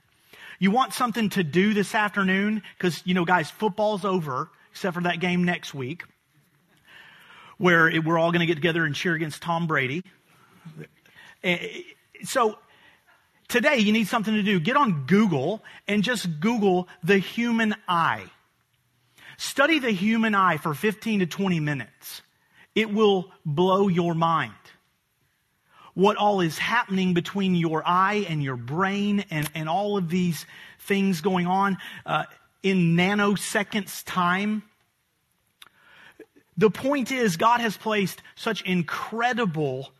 You 0.59 0.71
want 0.71 0.93
something 0.93 1.29
to 1.29 1.43
do 1.43 1.73
this 1.73 1.95
afternoon? 1.95 2.61
Because, 2.77 3.01
you 3.05 3.13
know, 3.13 3.23
guys, 3.25 3.49
football's 3.49 4.03
over, 4.03 4.49
except 4.71 4.95
for 4.95 5.03
that 5.03 5.19
game 5.21 5.45
next 5.45 5.73
week, 5.73 6.03
where 7.57 7.87
it, 7.89 8.03
we're 8.03 8.17
all 8.19 8.31
going 8.31 8.41
to 8.41 8.45
get 8.45 8.55
together 8.55 8.83
and 8.83 8.93
cheer 8.93 9.13
against 9.13 9.41
Tom 9.41 9.65
Brady. 9.65 10.03
Eh, 11.43 11.83
So, 12.23 12.57
today 13.47 13.77
you 13.77 13.93
need 13.93 14.07
something 14.07 14.33
to 14.33 14.43
do. 14.43 14.59
Get 14.59 14.75
on 14.75 15.05
Google 15.05 15.63
and 15.87 16.03
just 16.03 16.41
Google 16.41 16.89
the 17.01 17.17
human 17.17 17.75
eye. 17.87 18.25
Study 19.37 19.79
the 19.79 19.91
human 19.91 20.35
eye 20.35 20.57
for 20.57 20.73
15 20.73 21.21
to 21.21 21.25
20 21.25 21.59
minutes. 21.61 22.22
It 22.75 22.91
will 22.91 23.31
blow 23.45 23.87
your 23.87 24.15
mind. 24.15 24.53
What 25.93 26.17
all 26.17 26.41
is 26.41 26.57
happening 26.57 27.13
between 27.13 27.53
your 27.53 27.83
eye 27.85 28.25
and 28.27 28.41
your 28.41 28.55
brain 28.55 29.25
and, 29.29 29.49
and 29.53 29.69
all 29.69 29.95
of 29.95 30.09
these 30.09 30.45
things 30.79 31.21
going 31.21 31.45
on 31.45 31.77
uh, 32.05 32.25
in 32.63 32.95
nanoseconds 32.95 34.03
time. 34.05 34.63
The 36.57 36.71
point 36.71 37.11
is, 37.11 37.37
God 37.37 37.61
has 37.61 37.77
placed 37.77 38.21
such 38.35 38.63
incredible 38.63 39.91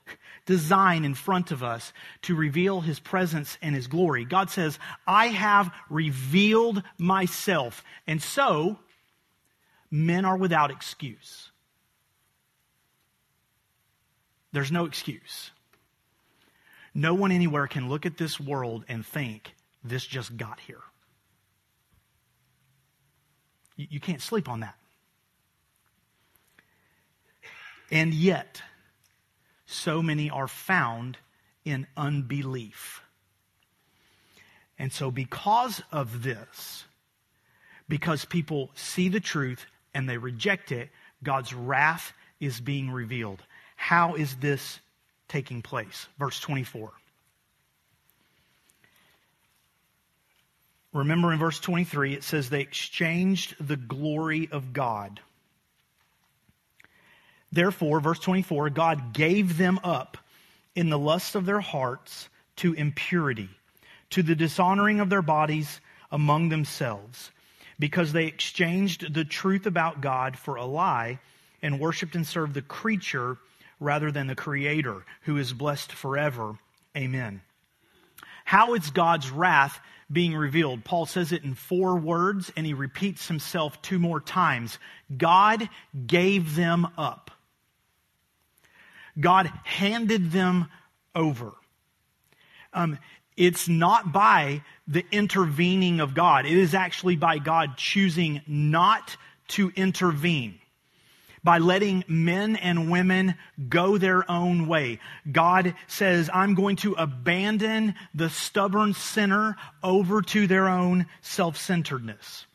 design 0.45 1.05
in 1.05 1.13
front 1.13 1.51
of 1.51 1.63
us 1.63 1.93
to 2.23 2.35
reveal 2.35 2.81
his 2.81 2.99
presence 2.99 3.57
and 3.61 3.75
his 3.75 3.87
glory. 3.87 4.25
God 4.25 4.49
says, 4.49 4.77
I 5.07 5.27
have 5.27 5.71
revealed 5.89 6.83
myself. 6.97 7.83
And 8.07 8.21
so, 8.21 8.79
men 9.89 10.25
are 10.25 10.37
without 10.37 10.69
excuse. 10.69 11.51
There's 14.53 14.71
no 14.71 14.85
excuse. 14.85 15.51
No 16.93 17.15
one 17.15 17.31
anywhere 17.31 17.67
can 17.67 17.89
look 17.89 18.05
at 18.05 18.17
this 18.17 18.39
world 18.39 18.85
and 18.87 19.05
think, 19.05 19.55
this 19.83 20.05
just 20.05 20.37
got 20.37 20.59
here. 20.59 20.81
You, 23.75 23.87
you 23.89 23.99
can't 23.99 24.21
sleep 24.21 24.47
on 24.47 24.61
that. 24.61 24.75
And 27.91 28.13
yet, 28.13 28.61
so 29.65 30.01
many 30.01 30.29
are 30.29 30.47
found 30.47 31.17
in 31.65 31.87
unbelief. 31.97 33.01
And 34.79 34.91
so, 34.91 35.11
because 35.11 35.81
of 35.91 36.23
this, 36.23 36.85
because 37.87 38.25
people 38.25 38.71
see 38.75 39.09
the 39.09 39.19
truth 39.19 39.65
and 39.93 40.07
they 40.07 40.17
reject 40.17 40.71
it, 40.71 40.89
God's 41.23 41.53
wrath 41.53 42.13
is 42.39 42.59
being 42.59 42.91
revealed. 42.91 43.41
How 43.93 44.15
is 44.15 44.37
this 44.37 44.79
taking 45.27 45.61
place? 45.61 46.07
Verse 46.17 46.39
24. 46.39 46.91
Remember 50.93 51.31
in 51.31 51.37
verse 51.37 51.59
23, 51.59 52.15
it 52.15 52.23
says 52.23 52.49
they 52.49 52.61
exchanged 52.61 53.55
the 53.59 53.75
glory 53.77 54.49
of 54.51 54.73
God. 54.73 55.19
Therefore, 57.51 57.99
verse 57.99 58.17
24, 58.17 58.71
God 58.71 59.13
gave 59.13 59.59
them 59.59 59.79
up 59.83 60.17
in 60.73 60.89
the 60.89 60.97
lust 60.97 61.35
of 61.35 61.45
their 61.45 61.61
hearts 61.61 62.29
to 62.55 62.73
impurity, 62.73 63.51
to 64.09 64.23
the 64.23 64.33
dishonoring 64.33 65.01
of 65.01 65.11
their 65.11 65.21
bodies 65.21 65.79
among 66.11 66.49
themselves, 66.49 67.29
because 67.77 68.11
they 68.11 68.25
exchanged 68.25 69.13
the 69.13 69.23
truth 69.23 69.67
about 69.67 70.01
God 70.01 70.35
for 70.35 70.55
a 70.55 70.65
lie 70.65 71.19
and 71.61 71.79
worshiped 71.79 72.15
and 72.15 72.25
served 72.25 72.55
the 72.55 72.63
creature 72.63 73.37
rather 73.83 74.11
than 74.11 74.27
the 74.27 74.35
Creator, 74.35 75.05
who 75.23 75.37
is 75.37 75.53
blessed 75.53 75.91
forever. 75.91 76.57
Amen. 76.95 77.41
How 78.45 78.73
is 78.73 78.89
God's 78.89 79.29
wrath 79.29 79.79
being 80.11 80.35
revealed? 80.35 80.83
Paul 80.83 81.05
says 81.05 81.31
it 81.31 81.43
in 81.43 81.53
four 81.53 81.97
words, 81.97 82.51
and 82.55 82.65
he 82.65 82.73
repeats 82.73 83.27
himself 83.27 83.81
two 83.81 83.99
more 83.99 84.19
times. 84.19 84.79
God 85.15 85.69
gave 86.07 86.55
them 86.55 86.87
up. 86.97 87.31
God 89.19 89.51
handed 89.63 90.31
them 90.31 90.67
over. 91.15 91.53
Um, 92.73 92.97
it's 93.37 93.67
not 93.67 94.11
by 94.11 94.63
the 94.87 95.05
intervening 95.11 95.99
of 95.99 96.13
God. 96.13 96.45
It 96.45 96.57
is 96.57 96.73
actually 96.73 97.15
by 97.15 97.37
God 97.37 97.77
choosing 97.77 98.41
not 98.47 99.15
to 99.49 99.71
intervene 99.75 100.59
by 101.43 101.57
letting 101.57 102.03
men 102.07 102.55
and 102.55 102.89
women 102.89 103.35
go 103.69 103.97
their 103.97 104.29
own 104.31 104.67
way. 104.67 104.99
God 105.29 105.75
says, 105.87 106.29
I'm 106.33 106.55
going 106.55 106.77
to 106.77 106.93
abandon 106.93 107.95
the 108.13 108.29
stubborn 108.29 108.93
sinner 108.93 109.57
over 109.83 110.21
to 110.21 110.47
their 110.47 110.67
own 110.67 111.05
self 111.21 111.57
centeredness. 111.57 112.45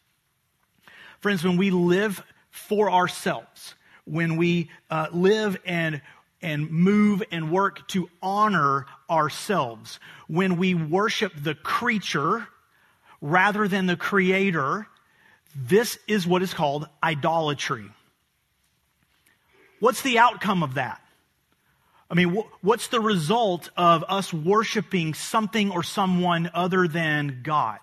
Friends, 1.21 1.45
when 1.45 1.57
we 1.57 1.71
live 1.71 2.23
for 2.51 2.91
ourselves, 2.91 3.75
when 4.05 4.37
we 4.37 4.71
uh, 4.91 5.09
live 5.13 5.59
and 5.67 6.01
and 6.41 6.71
move 6.71 7.21
and 7.33 7.51
work 7.51 7.87
to 7.89 8.09
honor 8.23 8.87
ourselves, 9.11 9.99
when 10.29 10.57
we 10.57 10.73
worship 10.73 11.33
the 11.37 11.55
creature 11.55 12.47
rather 13.21 13.67
than 13.67 13.87
the 13.87 13.97
creator, 13.97 14.87
this 15.57 15.99
is 16.07 16.27
what 16.27 16.43
is 16.43 16.55
called 16.55 16.87
idolatry. 17.03 17.91
What's 19.81 20.03
the 20.03 20.19
outcome 20.19 20.63
of 20.63 20.75
that? 20.75 21.01
I 22.11 22.15
mean, 22.15 22.43
what's 22.63 22.89
the 22.89 23.01
result 23.01 23.69
of 23.77 24.05
us 24.09 24.33
worshiping 24.33 25.15
something 25.15 25.71
or 25.71 25.83
someone 25.83 26.51
other 26.55 26.89
than 26.89 27.41
God? 27.43 27.79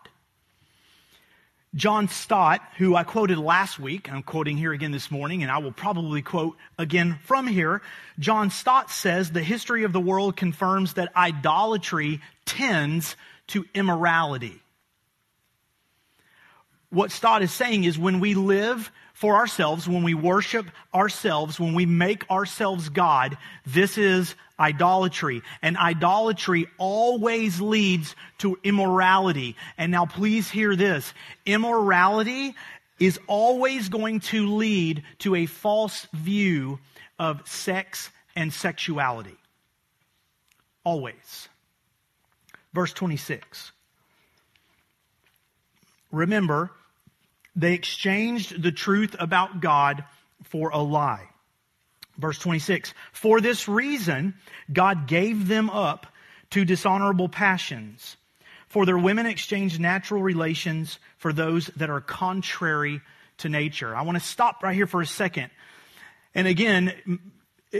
John 1.76 2.08
Stott, 2.08 2.62
who 2.78 2.96
I 2.96 3.04
quoted 3.04 3.38
last 3.38 3.80
week, 3.80 4.10
I'm 4.12 4.24
quoting 4.24 4.56
here 4.56 4.72
again 4.72 4.92
this 4.92 5.12
morning, 5.12 5.44
and 5.44 5.52
I 5.52 5.58
will 5.58 5.74
probably 5.74 6.22
quote 6.22 6.56
again 6.80 7.20
from 7.26 7.48
here. 7.48 7.82
John 8.18 8.50
Stott 8.50 8.90
says 8.90 9.30
the 9.30 9.44
history 9.44 9.84
of 9.84 9.92
the 9.92 10.00
world 10.00 10.38
confirms 10.38 10.94
that 10.94 11.16
idolatry 11.16 12.22
tends 12.46 13.18
to 13.48 13.66
immorality. 13.74 14.62
What 16.90 17.12
Stott 17.12 17.44
is 17.44 17.52
saying 17.52 17.84
is 17.84 18.00
when 18.00 18.22
we 18.22 18.36
live 18.36 18.90
for 19.16 19.36
ourselves, 19.36 19.88
when 19.88 20.04
we 20.04 20.14
worship 20.14 20.68
ourselves, 20.94 21.58
when 21.58 21.74
we 21.74 21.86
make 21.86 22.30
ourselves 22.30 22.90
God, 22.90 23.38
this 23.66 23.98
is 23.98 24.36
idolatry. 24.60 25.42
And 25.62 25.78
idolatry 25.78 26.68
always 26.78 27.62
leads 27.62 28.14
to 28.40 28.60
immorality. 28.62 29.56
And 29.78 29.90
now 29.90 30.06
please 30.06 30.50
hear 30.50 30.76
this. 30.76 31.14
Immorality 31.46 32.56
is 33.00 33.18
always 33.28 33.88
going 33.88 34.20
to 34.20 34.54
lead 34.54 35.04
to 35.20 35.36
a 35.36 35.46
false 35.46 36.08
view 36.14 36.80
of 37.18 37.42
sex 37.48 38.10
and 38.36 38.52
sexuality. 38.52 39.38
Always. 40.84 41.48
Verse 42.74 42.92
26. 42.92 43.72
Remember, 46.12 46.72
they 47.56 47.74
exchanged 47.74 48.62
the 48.62 48.72
truth 48.72 49.16
about 49.20 49.62
God 49.62 50.04
for 50.44 50.70
a 50.70 50.80
lie. 50.80 51.30
Verse 52.18 52.40
26 52.40 52.94
For 53.12 53.42
this 53.42 53.68
reason, 53.68 54.36
God 54.72 55.08
gave 55.08 55.48
them 55.48 55.70
up 55.70 56.08
to 56.52 56.66
dishonorable 56.66 57.30
passions. 57.30 58.18
For 58.68 58.86
their 58.86 58.98
women 58.98 59.26
exchanged 59.26 59.80
natural 59.80 60.22
relations 60.22 61.00
for 61.18 61.32
those 61.32 61.68
that 61.78 61.90
are 61.90 62.02
contrary 62.02 63.02
to 63.38 63.50
nature. 63.50 63.96
I 63.96 64.02
want 64.02 64.18
to 64.18 64.24
stop 64.24 64.64
right 64.64 64.76
here 64.76 64.88
for 64.88 65.02
a 65.02 65.06
second. 65.06 65.50
And 66.34 66.48
again, 66.48 67.22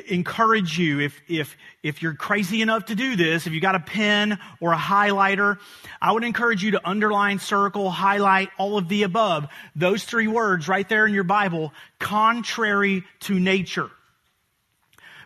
encourage 0.08 0.78
you 0.78 1.00
if, 1.00 1.22
if, 1.28 1.58
if 1.84 2.02
you're 2.02 2.14
crazy 2.14 2.62
enough 2.62 2.86
to 2.86 2.96
do 2.96 3.16
this, 3.16 3.48
if 3.48 3.54
you 3.54 3.62
got 3.62 3.76
a 3.76 3.80
pen 3.80 4.40
or 4.60 4.74
a 4.74 4.78
highlighter, 4.78 5.60
I 6.02 6.12
would 6.12 6.24
encourage 6.24 6.64
you 6.64 6.72
to 6.72 6.88
underline, 6.88 7.40
circle, 7.40 7.90
highlight 7.92 8.50
all 8.58 8.78
of 8.78 8.88
the 8.88 9.04
above. 9.04 9.48
Those 9.76 10.04
three 10.04 10.28
words 10.28 10.68
right 10.68 10.88
there 10.88 11.06
in 11.06 11.14
your 11.14 11.24
Bible, 11.24 11.74
contrary 12.00 13.04
to 13.22 13.40
nature. 13.40 13.90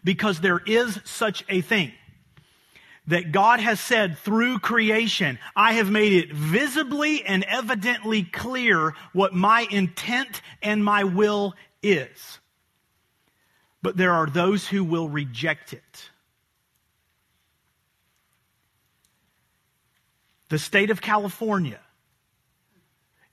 Because 0.03 0.39
there 0.39 0.59
is 0.65 0.99
such 1.03 1.43
a 1.49 1.61
thing 1.61 1.91
that 3.07 3.31
God 3.31 3.59
has 3.59 3.79
said 3.79 4.17
through 4.19 4.59
creation, 4.59 5.39
I 5.55 5.73
have 5.73 5.89
made 5.89 6.13
it 6.13 6.31
visibly 6.31 7.23
and 7.25 7.43
evidently 7.43 8.23
clear 8.23 8.93
what 9.13 9.33
my 9.33 9.67
intent 9.69 10.41
and 10.61 10.83
my 10.83 11.03
will 11.03 11.53
is 11.81 12.38
but 13.81 13.97
there 13.97 14.13
are 14.13 14.27
those 14.27 14.67
who 14.67 14.83
will 14.83 15.09
reject 15.09 15.73
it. 15.73 16.09
The 20.49 20.59
state 20.59 20.89
of 20.89 21.01
California 21.01 21.79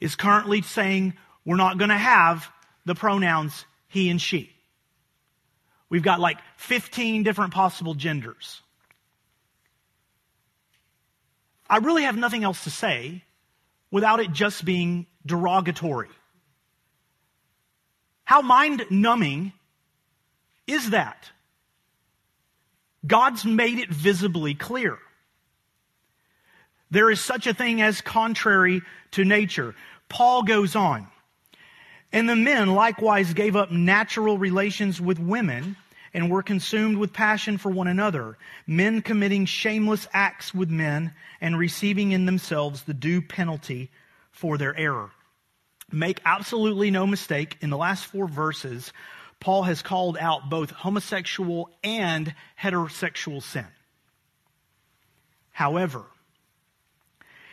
is 0.00 0.14
currently 0.16 0.62
saying 0.62 1.14
we're 1.44 1.56
not 1.56 1.78
going 1.78 1.88
to 1.88 1.96
have 1.96 2.50
the 2.84 2.94
pronouns 2.94 3.64
he 3.88 4.10
and 4.10 4.20
she. 4.20 4.52
We've 5.88 6.02
got 6.02 6.20
like 6.20 6.38
15 6.56 7.22
different 7.22 7.54
possible 7.54 7.94
genders. 7.94 8.60
I 11.68 11.78
really 11.78 12.02
have 12.02 12.16
nothing 12.16 12.44
else 12.44 12.64
to 12.64 12.70
say 12.70 13.22
without 13.90 14.20
it 14.20 14.32
just 14.32 14.64
being 14.64 15.06
derogatory. 15.24 16.10
How 18.24 18.42
mind 18.42 18.84
numbing 18.90 19.52
is 20.66 20.90
that? 20.90 21.30
God's 23.06 23.44
made 23.44 23.78
it 23.78 23.90
visibly 23.90 24.54
clear. 24.54 24.98
There 26.90 27.10
is 27.10 27.20
such 27.20 27.46
a 27.46 27.54
thing 27.54 27.82
as 27.82 28.00
contrary 28.00 28.82
to 29.12 29.24
nature. 29.24 29.74
Paul 30.08 30.42
goes 30.42 30.76
on. 30.76 31.08
And 32.12 32.28
the 32.28 32.36
men 32.36 32.68
likewise 32.68 33.34
gave 33.34 33.56
up 33.56 33.70
natural 33.70 34.38
relations 34.38 35.00
with 35.00 35.18
women 35.18 35.76
and 36.14 36.30
were 36.30 36.42
consumed 36.42 36.96
with 36.96 37.12
passion 37.12 37.58
for 37.58 37.70
one 37.70 37.88
another, 37.88 38.38
men 38.66 39.02
committing 39.02 39.44
shameless 39.44 40.08
acts 40.12 40.54
with 40.54 40.70
men 40.70 41.12
and 41.40 41.58
receiving 41.58 42.12
in 42.12 42.24
themselves 42.24 42.84
the 42.84 42.94
due 42.94 43.20
penalty 43.20 43.90
for 44.30 44.56
their 44.56 44.74
error. 44.76 45.10
Make 45.92 46.20
absolutely 46.24 46.90
no 46.90 47.06
mistake, 47.06 47.58
in 47.60 47.70
the 47.70 47.76
last 47.76 48.06
four 48.06 48.26
verses, 48.26 48.92
Paul 49.40 49.64
has 49.64 49.82
called 49.82 50.16
out 50.18 50.48
both 50.48 50.70
homosexual 50.70 51.70
and 51.84 52.34
heterosexual 52.60 53.42
sin. 53.42 53.66
However, 55.52 56.04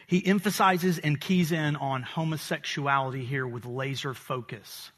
he 0.08 0.26
emphasizes 0.26 1.00
and 1.00 1.19
keys 1.19 1.52
in 1.52 1.76
on 1.76 2.04
homosexuality 2.04 3.26
here 3.26 3.48
with 3.48 3.65
laser 3.65 4.13
focus. 4.13 4.91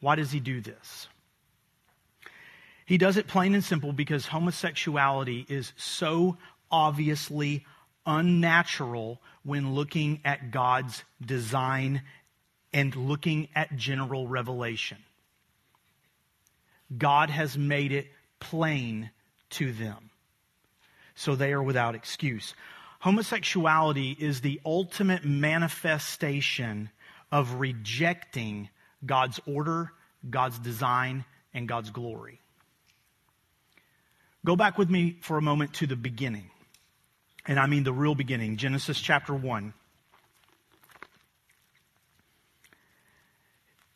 Why 0.00 0.16
does 0.16 0.30
he 0.30 0.40
do 0.40 0.60
this? 0.60 1.08
He 2.86 2.96
does 2.96 3.16
it 3.18 3.26
plain 3.26 3.54
and 3.54 3.62
simple 3.62 3.92
because 3.92 4.26
homosexuality 4.26 5.44
is 5.48 5.72
so 5.76 6.38
obviously 6.70 7.66
unnatural 8.06 9.20
when 9.42 9.74
looking 9.74 10.20
at 10.24 10.50
God's 10.50 11.04
design 11.24 12.02
and 12.72 12.94
looking 12.96 13.48
at 13.54 13.76
general 13.76 14.26
revelation. 14.26 14.98
God 16.96 17.30
has 17.30 17.58
made 17.58 17.92
it 17.92 18.06
plain 18.40 19.10
to 19.50 19.72
them. 19.72 20.10
So 21.14 21.34
they 21.34 21.52
are 21.52 21.62
without 21.62 21.94
excuse. 21.94 22.54
Homosexuality 23.00 24.16
is 24.18 24.40
the 24.40 24.60
ultimate 24.64 25.24
manifestation 25.24 26.90
of 27.30 27.54
rejecting 27.54 28.68
God's 29.04 29.40
order, 29.46 29.92
God's 30.28 30.58
design, 30.58 31.24
and 31.54 31.68
God's 31.68 31.90
glory. 31.90 32.40
Go 34.44 34.56
back 34.56 34.78
with 34.78 34.88
me 34.88 35.18
for 35.20 35.36
a 35.36 35.42
moment 35.42 35.74
to 35.74 35.86
the 35.86 35.96
beginning. 35.96 36.50
And 37.46 37.58
I 37.58 37.66
mean 37.66 37.84
the 37.84 37.92
real 37.92 38.14
beginning, 38.14 38.56
Genesis 38.56 39.00
chapter 39.00 39.34
1. 39.34 39.74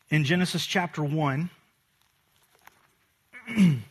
In 0.09 0.23
Genesis 0.25 0.65
chapter 0.65 1.03
1, 1.03 1.49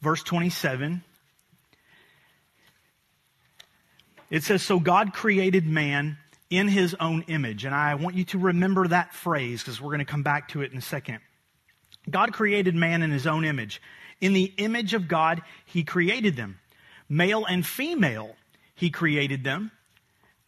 verse 0.00 0.22
27, 0.22 1.02
it 4.30 4.42
says, 4.42 4.62
So 4.62 4.80
God 4.80 5.12
created 5.12 5.66
man 5.66 6.18
in 6.50 6.68
his 6.68 6.94
own 7.00 7.22
image. 7.28 7.64
And 7.64 7.74
I 7.74 7.94
want 7.94 8.16
you 8.16 8.24
to 8.26 8.38
remember 8.38 8.86
that 8.88 9.14
phrase 9.14 9.62
because 9.62 9.80
we're 9.80 9.90
going 9.90 9.98
to 9.98 10.04
come 10.04 10.22
back 10.22 10.48
to 10.48 10.62
it 10.62 10.72
in 10.72 10.78
a 10.78 10.82
second. 10.82 11.18
God 12.08 12.32
created 12.32 12.74
man 12.74 13.02
in 13.02 13.10
his 13.10 13.26
own 13.26 13.44
image. 13.44 13.82
In 14.20 14.32
the 14.32 14.52
image 14.56 14.94
of 14.94 15.08
God, 15.08 15.42
he 15.64 15.84
created 15.84 16.36
them. 16.36 16.58
Male 17.08 17.44
and 17.44 17.66
female, 17.66 18.36
he 18.74 18.90
created 18.90 19.44
them. 19.44 19.72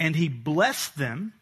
And 0.01 0.14
he 0.14 0.29
blessed 0.29 0.97
them. 0.97 1.33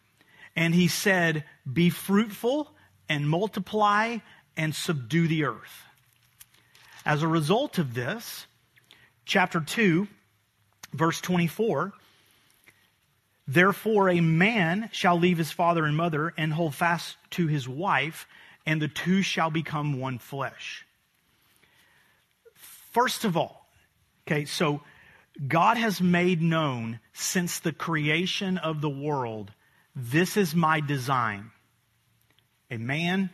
And 0.55 0.73
he 0.73 0.87
said, 0.87 1.43
Be 1.71 1.89
fruitful 1.89 2.71
and 3.07 3.29
multiply 3.29 4.17
and 4.55 4.73
subdue 4.73 5.27
the 5.27 5.45
earth. 5.45 5.83
As 7.07 7.23
a 7.23 7.27
result 7.27 7.77
of 7.77 7.93
this, 7.93 8.47
chapter 9.23 9.61
2, 9.61 10.09
verse 10.91 11.21
24, 11.21 11.93
Therefore, 13.47 14.09
a 14.09 14.19
man 14.19 14.89
shall 14.91 15.17
leave 15.17 15.37
his 15.37 15.49
father 15.49 15.85
and 15.85 15.95
mother 15.95 16.33
and 16.37 16.51
hold 16.51 16.75
fast 16.75 17.15
to 17.29 17.47
his 17.47 17.65
wife, 17.65 18.27
and 18.65 18.81
the 18.81 18.89
two 18.89 19.21
shall 19.21 19.49
become 19.49 20.01
one 20.01 20.19
flesh. 20.19 20.85
First 22.91 23.23
of 23.23 23.37
all, 23.37 23.69
okay, 24.27 24.43
so 24.43 24.81
God 25.47 25.77
has 25.77 26.01
made 26.01 26.41
known 26.41 26.99
since 27.13 27.61
the 27.61 27.71
creation 27.71 28.57
of 28.57 28.81
the 28.81 28.89
world, 28.89 29.53
this 29.95 30.35
is 30.35 30.53
my 30.53 30.81
design 30.81 31.51
a 32.69 32.77
man 32.77 33.29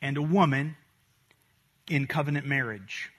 and 0.00 0.16
a 0.16 0.22
woman 0.22 0.74
in 1.88 2.06
covenant 2.06 2.46
marriage. 2.46 3.10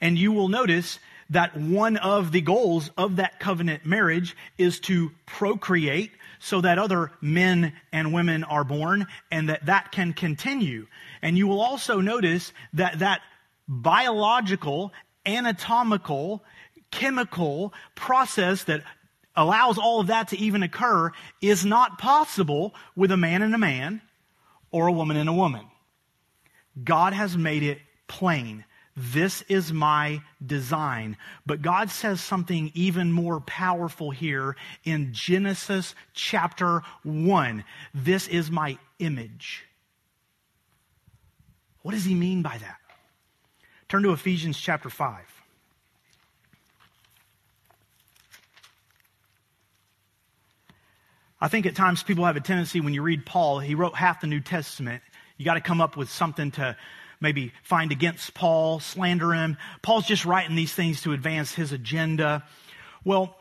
And 0.00 0.18
you 0.18 0.32
will 0.32 0.48
notice 0.48 0.98
that 1.30 1.56
one 1.56 1.96
of 1.96 2.32
the 2.32 2.40
goals 2.40 2.90
of 2.96 3.16
that 3.16 3.38
covenant 3.38 3.86
marriage 3.86 4.36
is 4.58 4.80
to 4.80 5.12
procreate 5.26 6.10
so 6.40 6.60
that 6.60 6.78
other 6.78 7.12
men 7.20 7.72
and 7.92 8.12
women 8.12 8.42
are 8.44 8.64
born 8.64 9.06
and 9.30 9.48
that 9.48 9.66
that 9.66 9.92
can 9.92 10.12
continue. 10.12 10.86
And 11.22 11.38
you 11.38 11.46
will 11.46 11.60
also 11.60 12.00
notice 12.00 12.52
that 12.72 12.98
that 12.98 13.20
biological, 13.68 14.92
anatomical, 15.24 16.42
chemical 16.90 17.72
process 17.94 18.64
that 18.64 18.82
allows 19.36 19.78
all 19.78 20.00
of 20.00 20.08
that 20.08 20.28
to 20.28 20.38
even 20.38 20.64
occur 20.64 21.12
is 21.40 21.64
not 21.64 21.98
possible 21.98 22.74
with 22.96 23.12
a 23.12 23.16
man 23.16 23.42
and 23.42 23.54
a 23.54 23.58
man 23.58 24.02
or 24.72 24.88
a 24.88 24.92
woman 24.92 25.16
and 25.16 25.28
a 25.28 25.32
woman. 25.32 25.69
God 26.82 27.12
has 27.12 27.36
made 27.36 27.62
it 27.62 27.78
plain. 28.06 28.64
This 28.96 29.42
is 29.42 29.72
my 29.72 30.20
design. 30.44 31.16
But 31.46 31.62
God 31.62 31.90
says 31.90 32.20
something 32.20 32.70
even 32.74 33.12
more 33.12 33.40
powerful 33.40 34.10
here 34.10 34.56
in 34.84 35.12
Genesis 35.12 35.94
chapter 36.12 36.82
1. 37.02 37.64
This 37.94 38.28
is 38.28 38.50
my 38.50 38.78
image. 38.98 39.64
What 41.82 41.92
does 41.92 42.04
he 42.04 42.14
mean 42.14 42.42
by 42.42 42.58
that? 42.58 42.76
Turn 43.88 44.02
to 44.02 44.12
Ephesians 44.12 44.60
chapter 44.60 44.90
5. 44.90 45.18
I 51.40 51.48
think 51.48 51.64
at 51.64 51.74
times 51.74 52.02
people 52.02 52.26
have 52.26 52.36
a 52.36 52.40
tendency 52.40 52.80
when 52.80 52.92
you 52.92 53.02
read 53.02 53.24
Paul, 53.24 53.60
he 53.60 53.74
wrote 53.74 53.94
half 53.94 54.20
the 54.20 54.26
New 54.26 54.40
Testament. 54.40 55.02
You 55.40 55.46
got 55.46 55.54
to 55.54 55.62
come 55.62 55.80
up 55.80 55.96
with 55.96 56.10
something 56.10 56.50
to 56.50 56.76
maybe 57.18 57.54
find 57.62 57.92
against 57.92 58.34
Paul, 58.34 58.78
slander 58.78 59.32
him. 59.32 59.56
Paul's 59.80 60.06
just 60.06 60.26
writing 60.26 60.54
these 60.54 60.74
things 60.74 61.00
to 61.00 61.14
advance 61.14 61.54
his 61.54 61.72
agenda. 61.72 62.44
Well, 63.06 63.38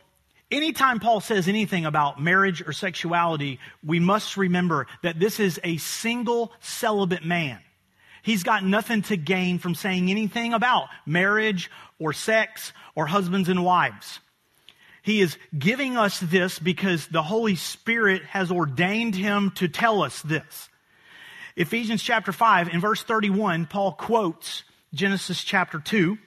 anytime 0.50 1.02
Paul 1.02 1.20
says 1.20 1.50
anything 1.50 1.86
about 1.86 2.22
marriage 2.22 2.66
or 2.66 2.72
sexuality, 2.72 3.60
we 3.86 4.00
must 4.00 4.38
remember 4.38 4.88
that 5.04 5.20
this 5.20 5.42
is 5.42 5.60
a 5.62 5.76
single 5.76 6.54
celibate 6.62 7.26
man. 7.26 7.60
He's 8.24 8.44
got 8.44 8.64
nothing 8.64 9.02
to 9.02 9.18
gain 9.18 9.60
from 9.60 9.76
saying 9.76 10.10
anything 10.10 10.54
about 10.54 10.88
marriage 11.06 11.70
or 12.00 12.14
sex 12.14 12.72
or 12.96 13.08
husbands 13.08 13.50
and 13.50 13.66
wives. 13.66 14.22
He 15.02 15.20
is 15.20 15.38
giving 15.58 15.98
us 15.98 16.22
this 16.22 16.60
because 16.60 17.08
the 17.08 17.24
Holy 17.24 17.56
Spirit 17.56 18.24
has 18.24 18.52
ordained 18.52 19.16
him 19.16 19.52
to 19.56 19.68
tell 19.68 20.02
us 20.02 20.22
this. 20.22 20.70
Ephesians 21.56 22.04
chapter 22.04 22.32
5 22.32 22.70
in 22.70 22.80
verse 22.80 23.04
31, 23.04 23.66
Paul 23.66 23.94
quotes 23.94 24.64
Genesis 24.94 25.44
chapter 25.44 25.80
2. 25.80 26.18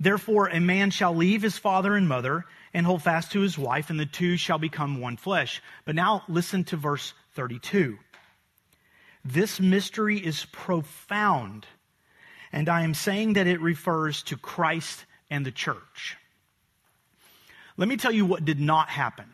Therefore, 0.00 0.48
a 0.48 0.60
man 0.60 0.90
shall 0.90 1.14
leave 1.14 1.42
his 1.42 1.58
father 1.58 1.94
and 1.94 2.08
mother 2.08 2.44
and 2.72 2.84
hold 2.84 3.02
fast 3.02 3.32
to 3.32 3.40
his 3.40 3.56
wife, 3.56 3.90
and 3.90 4.00
the 4.00 4.06
two 4.06 4.36
shall 4.36 4.58
become 4.58 5.00
one 5.00 5.16
flesh. 5.16 5.62
But 5.84 5.94
now 5.94 6.24
listen 6.28 6.64
to 6.64 6.76
verse 6.76 7.14
32. 7.34 7.98
This 9.24 9.60
mystery 9.60 10.18
is 10.18 10.44
profound, 10.46 11.66
and 12.52 12.68
I 12.68 12.82
am 12.82 12.94
saying 12.94 13.34
that 13.34 13.46
it 13.46 13.60
refers 13.60 14.22
to 14.24 14.36
Christ 14.36 15.04
and 15.30 15.46
the 15.46 15.52
church. 15.52 16.16
Let 17.76 17.88
me 17.88 17.96
tell 17.96 18.12
you 18.12 18.26
what 18.26 18.44
did 18.44 18.60
not 18.60 18.88
happen. 18.88 19.33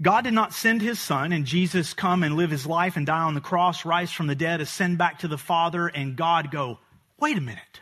God 0.00 0.24
did 0.24 0.34
not 0.34 0.52
send 0.52 0.82
his 0.82 1.00
son 1.00 1.32
and 1.32 1.46
Jesus 1.46 1.94
come 1.94 2.22
and 2.22 2.36
live 2.36 2.50
his 2.50 2.66
life 2.66 2.96
and 2.96 3.06
die 3.06 3.22
on 3.22 3.34
the 3.34 3.40
cross, 3.40 3.86
rise 3.86 4.12
from 4.12 4.26
the 4.26 4.34
dead, 4.34 4.60
ascend 4.60 4.98
back 4.98 5.20
to 5.20 5.28
the 5.28 5.38
Father, 5.38 5.86
and 5.86 6.16
God 6.16 6.50
go, 6.50 6.78
wait 7.18 7.38
a 7.38 7.40
minute. 7.40 7.80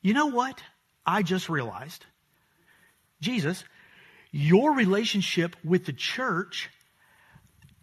You 0.00 0.14
know 0.14 0.26
what? 0.26 0.62
I 1.04 1.22
just 1.22 1.48
realized. 1.48 2.06
Jesus, 3.20 3.64
your 4.30 4.74
relationship 4.74 5.56
with 5.62 5.84
the 5.84 5.92
church, 5.92 6.70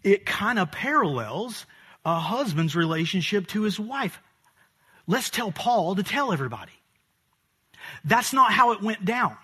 it 0.02 0.26
kind 0.26 0.58
of 0.58 0.72
parallels 0.72 1.66
a 2.04 2.18
husband's 2.18 2.74
relationship 2.74 3.46
to 3.48 3.62
his 3.62 3.78
wife. 3.78 4.20
Let's 5.06 5.30
tell 5.30 5.52
Paul 5.52 5.94
to 5.94 6.02
tell 6.02 6.32
everybody. 6.32 6.72
That's 8.04 8.32
not 8.32 8.52
how 8.52 8.72
it 8.72 8.82
went 8.82 9.04
down. 9.04 9.36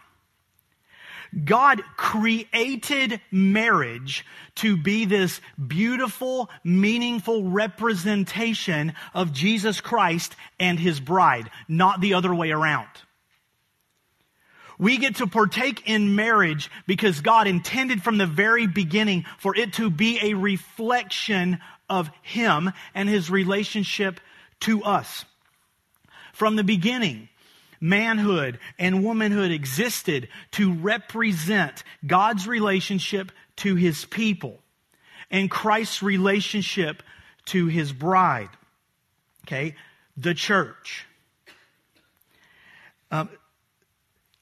God 1.44 1.82
created 1.96 3.20
marriage 3.30 4.24
to 4.56 4.76
be 4.76 5.04
this 5.04 5.40
beautiful, 5.66 6.50
meaningful 6.64 7.44
representation 7.44 8.94
of 9.14 9.32
Jesus 9.32 9.80
Christ 9.80 10.34
and 10.58 10.78
his 10.78 11.00
bride, 11.00 11.50
not 11.68 12.00
the 12.00 12.14
other 12.14 12.34
way 12.34 12.50
around. 12.50 12.88
We 14.78 14.98
get 14.98 15.16
to 15.16 15.26
partake 15.26 15.88
in 15.88 16.16
marriage 16.16 16.70
because 16.86 17.20
God 17.20 17.46
intended 17.46 18.02
from 18.02 18.18
the 18.18 18.26
very 18.26 18.66
beginning 18.66 19.24
for 19.38 19.56
it 19.56 19.74
to 19.74 19.90
be 19.90 20.18
a 20.22 20.34
reflection 20.34 21.58
of 21.88 22.10
Him 22.22 22.72
and 22.94 23.08
His 23.08 23.30
relationship 23.30 24.20
to 24.60 24.84
us. 24.84 25.24
From 26.34 26.56
the 26.56 26.64
beginning, 26.64 27.28
manhood 27.80 28.58
and 28.78 29.04
womanhood 29.04 29.50
existed 29.50 30.28
to 30.52 30.74
represent 30.74 31.84
God's 32.06 32.46
relationship 32.46 33.32
to 33.56 33.74
his 33.74 34.04
people 34.04 34.60
and 35.30 35.50
Christ's 35.50 36.02
relationship 36.02 37.02
to 37.46 37.66
his 37.66 37.92
bride. 37.92 38.50
Okay? 39.46 39.74
The 40.16 40.34
church. 40.34 41.06
Um, 43.10 43.28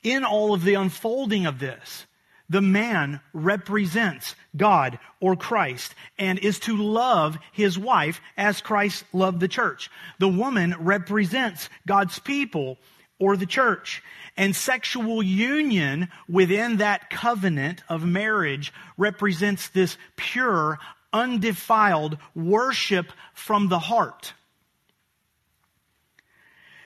in 0.02 0.24
all 0.24 0.54
of 0.54 0.64
the 0.64 0.74
unfolding 0.74 1.46
of 1.46 1.58
this, 1.58 2.06
the 2.48 2.60
man 2.60 3.20
represents 3.32 4.34
God 4.56 4.98
or 5.18 5.34
Christ 5.34 5.94
and 6.18 6.38
is 6.38 6.58
to 6.60 6.76
love 6.76 7.38
his 7.52 7.78
wife 7.78 8.20
as 8.36 8.60
Christ 8.60 9.04
loved 9.12 9.40
the 9.40 9.48
church. 9.48 9.90
The 10.18 10.28
woman 10.28 10.74
represents 10.78 11.70
God's 11.86 12.18
people 12.18 12.78
or 13.24 13.38
the 13.38 13.46
church. 13.46 14.02
And 14.36 14.54
sexual 14.54 15.22
union 15.22 16.08
within 16.28 16.76
that 16.78 17.08
covenant 17.08 17.82
of 17.88 18.04
marriage 18.04 18.72
represents 18.98 19.68
this 19.68 19.96
pure, 20.16 20.78
undefiled 21.12 22.18
worship 22.34 23.10
from 23.32 23.68
the 23.68 23.78
heart. 23.78 24.34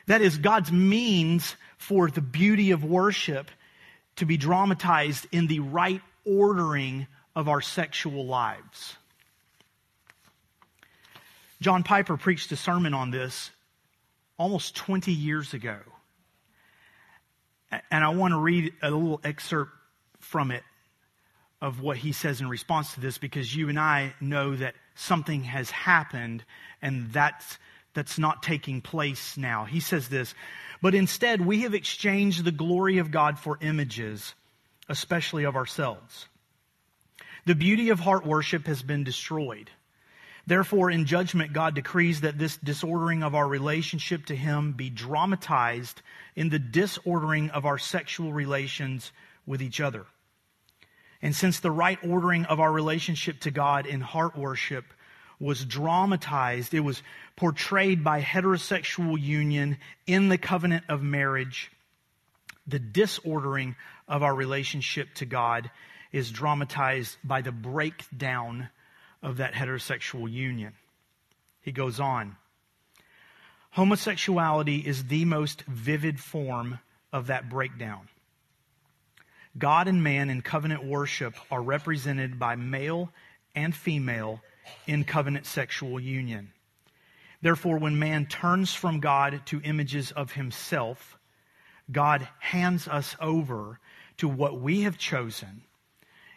That 0.06 0.22
is 0.22 0.38
God's 0.38 0.70
means 0.70 1.56
for 1.76 2.08
the 2.08 2.20
beauty 2.20 2.70
of 2.70 2.84
worship 2.84 3.50
to 4.16 4.24
be 4.24 4.36
dramatized 4.36 5.26
in 5.32 5.48
the 5.48 5.60
right 5.60 6.02
ordering 6.24 7.08
of 7.34 7.48
our 7.48 7.60
sexual 7.60 8.26
lives. 8.26 8.96
John 11.60 11.82
Piper 11.82 12.16
preached 12.16 12.52
a 12.52 12.56
sermon 12.56 12.94
on 12.94 13.10
this 13.10 13.50
almost 14.38 14.76
20 14.76 15.12
years 15.12 15.52
ago. 15.52 15.78
And 17.70 18.04
I 18.04 18.08
want 18.10 18.32
to 18.32 18.38
read 18.38 18.72
a 18.82 18.90
little 18.90 19.20
excerpt 19.24 19.72
from 20.20 20.50
it 20.50 20.62
of 21.60 21.80
what 21.80 21.96
he 21.96 22.12
says 22.12 22.40
in 22.40 22.48
response 22.48 22.94
to 22.94 23.00
this 23.00 23.18
because 23.18 23.54
you 23.54 23.68
and 23.68 23.78
I 23.78 24.14
know 24.20 24.54
that 24.56 24.74
something 24.94 25.42
has 25.44 25.70
happened 25.70 26.44
and 26.80 27.12
that's, 27.12 27.58
that's 27.94 28.18
not 28.18 28.42
taking 28.42 28.80
place 28.80 29.36
now. 29.36 29.64
He 29.64 29.80
says 29.80 30.08
this, 30.08 30.34
but 30.80 30.94
instead 30.94 31.44
we 31.44 31.62
have 31.62 31.74
exchanged 31.74 32.44
the 32.44 32.52
glory 32.52 32.98
of 32.98 33.10
God 33.10 33.38
for 33.38 33.58
images, 33.60 34.34
especially 34.88 35.44
of 35.44 35.56
ourselves. 35.56 36.28
The 37.44 37.54
beauty 37.54 37.88
of 37.90 37.98
heart 37.98 38.24
worship 38.24 38.66
has 38.66 38.82
been 38.82 39.04
destroyed. 39.04 39.70
Therefore, 40.48 40.90
in 40.90 41.04
judgment, 41.04 41.52
God 41.52 41.74
decrees 41.74 42.22
that 42.22 42.38
this 42.38 42.56
disordering 42.56 43.22
of 43.22 43.34
our 43.34 43.46
relationship 43.46 44.24
to 44.26 44.34
Him 44.34 44.72
be 44.72 44.88
dramatized 44.88 46.00
in 46.34 46.48
the 46.48 46.58
disordering 46.58 47.50
of 47.50 47.66
our 47.66 47.76
sexual 47.76 48.32
relations 48.32 49.12
with 49.44 49.60
each 49.60 49.78
other. 49.78 50.06
And 51.20 51.36
since 51.36 51.60
the 51.60 51.70
right 51.70 51.98
ordering 52.02 52.46
of 52.46 52.60
our 52.60 52.72
relationship 52.72 53.40
to 53.40 53.50
God 53.50 53.84
in 53.84 54.00
heart 54.00 54.38
worship 54.38 54.86
was 55.38 55.66
dramatized, 55.66 56.72
it 56.72 56.80
was 56.80 57.02
portrayed 57.36 58.02
by 58.02 58.22
heterosexual 58.22 59.20
union 59.20 59.76
in 60.06 60.30
the 60.30 60.38
covenant 60.38 60.84
of 60.88 61.02
marriage, 61.02 61.70
the 62.66 62.78
disordering 62.78 63.76
of 64.08 64.22
our 64.22 64.34
relationship 64.34 65.12
to 65.16 65.26
God 65.26 65.70
is 66.10 66.30
dramatized 66.30 67.18
by 67.22 67.42
the 67.42 67.52
breakdown 67.52 68.70
of 69.22 69.38
that 69.38 69.54
heterosexual 69.54 70.30
union. 70.30 70.74
He 71.60 71.72
goes 71.72 72.00
on. 72.00 72.36
Homosexuality 73.70 74.78
is 74.78 75.04
the 75.04 75.24
most 75.24 75.62
vivid 75.62 76.18
form 76.20 76.78
of 77.12 77.26
that 77.26 77.48
breakdown. 77.48 78.08
God 79.56 79.88
and 79.88 80.02
man 80.02 80.30
in 80.30 80.42
covenant 80.42 80.84
worship 80.84 81.34
are 81.50 81.62
represented 81.62 82.38
by 82.38 82.56
male 82.56 83.10
and 83.54 83.74
female 83.74 84.40
in 84.86 85.04
covenant 85.04 85.46
sexual 85.46 85.98
union. 85.98 86.52
Therefore, 87.40 87.78
when 87.78 87.98
man 87.98 88.26
turns 88.26 88.74
from 88.74 89.00
God 89.00 89.42
to 89.46 89.60
images 89.62 90.12
of 90.12 90.32
himself, 90.32 91.18
God 91.90 92.28
hands 92.40 92.88
us 92.88 93.16
over 93.20 93.78
to 94.18 94.28
what 94.28 94.60
we 94.60 94.82
have 94.82 94.98
chosen 94.98 95.62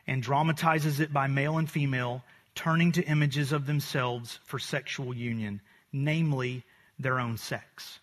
and 0.07 0.21
dramatizes 0.21 0.99
it 0.99 1.11
by 1.11 1.27
male 1.27 1.57
and 1.57 1.69
female 1.69 2.23
turning 2.55 2.91
to 2.93 3.03
images 3.03 3.51
of 3.51 3.65
themselves 3.65 4.39
for 4.43 4.59
sexual 4.59 5.13
union, 5.13 5.61
namely 5.91 6.63
their 6.99 7.19
own 7.19 7.37
sex. 7.37 7.99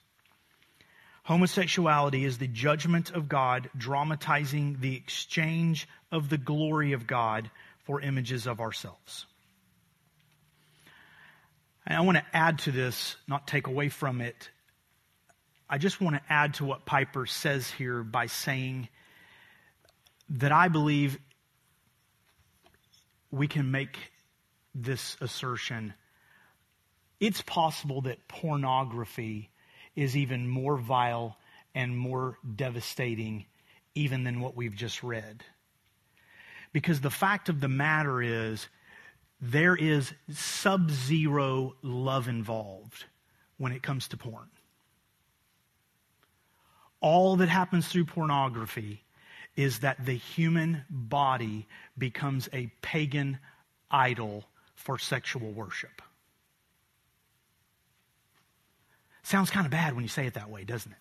Homosexuality 1.25 2.25
is 2.25 2.39
the 2.39 2.47
judgment 2.47 3.11
of 3.11 3.29
God, 3.29 3.69
dramatizing 3.77 4.79
the 4.81 4.97
exchange 4.97 5.87
of 6.11 6.31
the 6.31 6.39
glory 6.39 6.93
of 6.93 7.07
God 7.07 7.51
for 7.85 8.01
images 8.01 8.47
of 8.47 8.61
ourselves. 8.61 9.27
And 11.87 11.97
I 11.97 12.01
want 12.01 12.17
to 12.19 12.25
add 12.33 12.61
to 12.61 12.73
this, 12.73 13.17
not 13.27 13.47
take 13.47 13.67
away 13.67 13.91
from 13.91 14.21
it. 14.21 14.51
I 15.69 15.77
just 15.77 16.01
want 16.01 16.17
to 16.17 16.23
add 16.33 16.55
to 16.55 16.65
what 16.65 16.87
Piper 16.87 17.27
says 17.27 17.71
here 17.71 18.03
by 18.03 18.27
saying 18.27 18.89
that 20.31 20.53
I 20.53 20.69
believe 20.69 21.19
we 23.31 23.49
can 23.49 23.71
make 23.71 23.99
this 24.83 25.17
assertion. 25.21 25.95
It's 27.21 27.43
possible 27.43 28.03
that 28.03 28.29
pornography 28.29 29.51
is 29.97 30.17
even 30.17 30.49
more 30.49 30.77
vile 30.77 31.37
and 31.75 31.97
more 31.97 32.39
devastating 32.57 33.47
even 33.95 34.25
than 34.25 34.41
what 34.41 34.57
we've 34.57 34.75
just 34.75 35.03
read. 35.03 35.43
Because 36.73 37.01
the 37.01 37.11
fact 37.11 37.49
of 37.49 37.61
the 37.61 37.69
matter 37.69 38.23
is, 38.23 38.69
there 39.41 39.75
is 39.77 40.13
sub 40.31 40.91
zero 40.91 41.75
love 41.83 42.29
involved 42.29 43.05
when 43.57 43.73
it 43.73 43.83
comes 43.83 44.09
to 44.09 44.17
porn. 44.17 44.49
All 47.01 47.37
that 47.37 47.49
happens 47.49 47.89
through 47.89 48.07
pornography 48.07 49.05
is 49.57 49.81
that 49.81 50.05
the 50.05 50.15
human 50.15 50.85
body 50.91 51.67
becomes 51.97 52.49
a 52.53 52.71
pagan 52.83 53.39
idol 53.91 54.45
for 54.79 54.97
sexual 54.97 55.51
worship. 55.51 56.01
Sounds 59.25 59.51
kind 59.51 59.67
of 59.67 59.73
bad 59.73 59.95
when 59.95 60.05
you 60.05 60.09
say 60.09 60.27
it 60.27 60.35
that 60.35 60.49
way, 60.49 60.65
doesn't 60.65 60.93
it? 60.93 60.99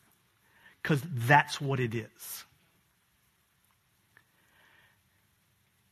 Because 0.82 1.02
that's 1.13 1.62
what 1.62 1.80
it 1.80 1.96
is. 1.96 2.44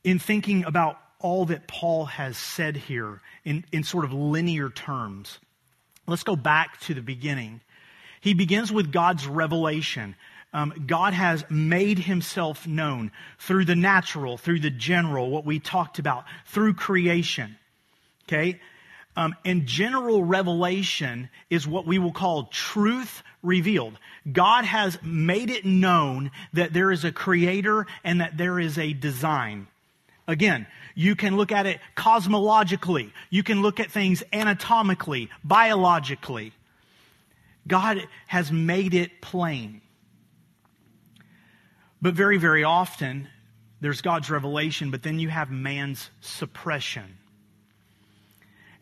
In 0.04 0.18
thinking 0.18 0.64
about 0.64 0.98
all 1.20 1.46
that 1.46 1.66
Paul 1.66 2.04
has 2.06 2.36
said 2.36 2.76
here 2.76 3.22
in, 3.44 3.64
in 3.72 3.84
sort 3.84 4.04
of 4.04 4.12
linear 4.12 4.68
terms, 4.68 5.38
let's 6.06 6.24
go 6.24 6.36
back 6.36 6.78
to 6.80 6.94
the 6.94 7.00
beginning. 7.00 7.60
He 8.20 8.34
begins 8.34 8.70
with 8.70 8.92
God's 8.92 9.26
revelation. 9.26 10.16
Um, 10.52 10.84
God 10.86 11.14
has 11.14 11.44
made 11.48 11.98
himself 11.98 12.66
known 12.66 13.12
through 13.38 13.64
the 13.64 13.76
natural, 13.76 14.36
through 14.36 14.60
the 14.60 14.70
general, 14.70 15.30
what 15.30 15.46
we 15.46 15.60
talked 15.60 15.98
about, 15.98 16.24
through 16.46 16.74
creation. 16.74 17.56
Okay? 18.28 18.60
Um, 19.16 19.34
and 19.44 19.66
general 19.66 20.22
revelation 20.22 21.30
is 21.48 21.66
what 21.66 21.86
we 21.86 21.98
will 21.98 22.12
call 22.12 22.44
truth 22.44 23.22
revealed. 23.42 23.98
God 24.30 24.64
has 24.64 24.98
made 25.02 25.50
it 25.50 25.64
known 25.64 26.30
that 26.52 26.74
there 26.74 26.92
is 26.92 27.04
a 27.04 27.12
creator 27.12 27.86
and 28.04 28.20
that 28.20 28.36
there 28.36 28.60
is 28.60 28.76
a 28.76 28.92
design. 28.92 29.68
Again, 30.28 30.66
you 30.94 31.16
can 31.16 31.36
look 31.36 31.52
at 31.52 31.66
it 31.66 31.80
cosmologically. 31.96 33.12
You 33.30 33.42
can 33.42 33.62
look 33.62 33.80
at 33.80 33.90
things 33.90 34.22
anatomically, 34.32 35.30
biologically. 35.42 36.52
God 37.66 38.06
has 38.26 38.52
made 38.52 38.92
it 38.92 39.22
plain. 39.22 39.80
But 42.02 42.14
very, 42.14 42.36
very 42.36 42.64
often, 42.64 43.28
there's 43.80 44.02
God's 44.02 44.30
revelation, 44.30 44.90
but 44.90 45.02
then 45.02 45.18
you 45.18 45.28
have 45.28 45.50
man's 45.50 46.10
suppression. 46.20 47.16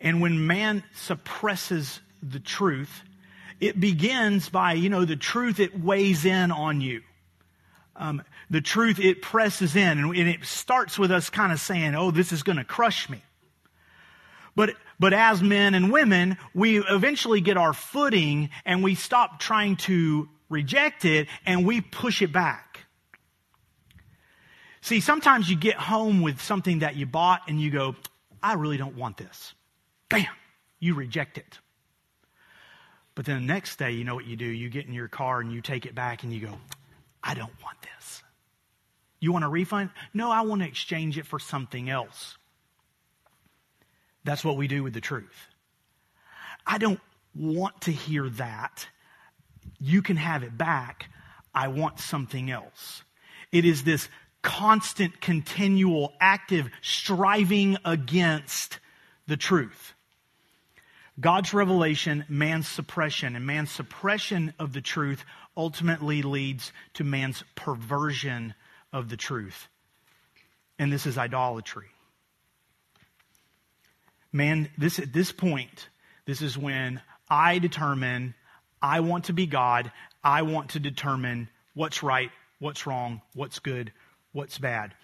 And 0.00 0.20
when 0.20 0.46
man 0.46 0.82
suppresses 0.94 2.00
the 2.22 2.40
truth, 2.40 3.02
it 3.60 3.78
begins 3.78 4.48
by, 4.48 4.74
you 4.74 4.90
know, 4.90 5.04
the 5.04 5.16
truth, 5.16 5.60
it 5.60 5.78
weighs 5.78 6.24
in 6.24 6.50
on 6.50 6.80
you. 6.80 7.02
Um, 7.96 8.22
the 8.50 8.60
truth, 8.60 8.98
it 8.98 9.22
presses 9.22 9.76
in, 9.76 9.98
and, 9.98 10.16
and 10.16 10.28
it 10.28 10.44
starts 10.44 10.98
with 10.98 11.10
us 11.10 11.30
kind 11.30 11.52
of 11.52 11.60
saying, 11.60 11.94
oh, 11.94 12.10
this 12.10 12.32
is 12.32 12.42
going 12.42 12.58
to 12.58 12.64
crush 12.64 13.08
me. 13.08 13.22
But, 14.56 14.74
but 14.98 15.12
as 15.12 15.42
men 15.42 15.74
and 15.74 15.92
women, 15.92 16.36
we 16.54 16.78
eventually 16.78 17.40
get 17.40 17.56
our 17.56 17.72
footing 17.72 18.50
and 18.64 18.82
we 18.82 18.94
stop 18.94 19.40
trying 19.40 19.76
to 19.76 20.28
reject 20.48 21.04
it 21.04 21.28
and 21.46 21.66
we 21.66 21.80
push 21.80 22.22
it 22.22 22.32
back. 22.32 22.80
See, 24.80 25.00
sometimes 25.00 25.48
you 25.48 25.56
get 25.56 25.76
home 25.76 26.20
with 26.20 26.40
something 26.40 26.80
that 26.80 26.94
you 26.94 27.06
bought 27.06 27.42
and 27.48 27.60
you 27.60 27.70
go, 27.70 27.96
I 28.42 28.54
really 28.54 28.76
don't 28.76 28.96
want 28.96 29.16
this. 29.16 29.54
Bam, 30.14 30.34
you 30.80 30.94
reject 30.94 31.38
it. 31.38 31.58
But 33.14 33.26
then 33.26 33.46
the 33.46 33.52
next 33.52 33.78
day, 33.78 33.92
you 33.92 34.04
know 34.04 34.14
what 34.14 34.26
you 34.26 34.36
do? 34.36 34.44
You 34.44 34.68
get 34.68 34.86
in 34.86 34.92
your 34.92 35.08
car 35.08 35.40
and 35.40 35.52
you 35.52 35.60
take 35.60 35.86
it 35.86 35.94
back 35.94 36.24
and 36.24 36.32
you 36.32 36.40
go, 36.40 36.58
I 37.22 37.34
don't 37.34 37.52
want 37.62 37.78
this. 37.82 38.22
You 39.20 39.32
want 39.32 39.44
a 39.44 39.48
refund? 39.48 39.90
No, 40.12 40.30
I 40.30 40.42
want 40.42 40.62
to 40.62 40.68
exchange 40.68 41.16
it 41.16 41.26
for 41.26 41.38
something 41.38 41.88
else. 41.88 42.36
That's 44.24 44.44
what 44.44 44.56
we 44.56 44.68
do 44.68 44.82
with 44.82 44.94
the 44.94 45.00
truth. 45.00 45.48
I 46.66 46.78
don't 46.78 47.00
want 47.34 47.82
to 47.82 47.92
hear 47.92 48.28
that. 48.30 48.86
You 49.78 50.02
can 50.02 50.16
have 50.16 50.42
it 50.42 50.56
back. 50.56 51.08
I 51.54 51.68
want 51.68 52.00
something 52.00 52.50
else. 52.50 53.02
It 53.52 53.64
is 53.64 53.84
this 53.84 54.08
constant, 54.42 55.20
continual, 55.20 56.12
active 56.20 56.68
striving 56.82 57.76
against 57.84 58.80
the 59.26 59.36
truth. 59.36 59.93
God's 61.20 61.54
revelation, 61.54 62.24
man's 62.28 62.68
suppression, 62.68 63.36
and 63.36 63.46
man's 63.46 63.70
suppression 63.70 64.52
of 64.58 64.72
the 64.72 64.80
truth 64.80 65.24
ultimately 65.56 66.22
leads 66.22 66.72
to 66.94 67.04
man's 67.04 67.44
perversion 67.54 68.54
of 68.92 69.08
the 69.08 69.16
truth. 69.16 69.68
And 70.78 70.92
this 70.92 71.06
is 71.06 71.16
idolatry. 71.16 71.86
Man, 74.32 74.68
this 74.76 74.98
at 74.98 75.12
this 75.12 75.30
point, 75.30 75.88
this 76.26 76.42
is 76.42 76.58
when 76.58 77.00
I 77.30 77.60
determine 77.60 78.34
I 78.82 79.00
want 79.00 79.26
to 79.26 79.32
be 79.32 79.46
God. 79.46 79.92
I 80.22 80.42
want 80.42 80.70
to 80.70 80.80
determine 80.80 81.48
what's 81.74 82.02
right, 82.02 82.30
what's 82.58 82.86
wrong, 82.86 83.22
what's 83.34 83.60
good, 83.60 83.92
what's 84.32 84.58
bad. 84.58 84.94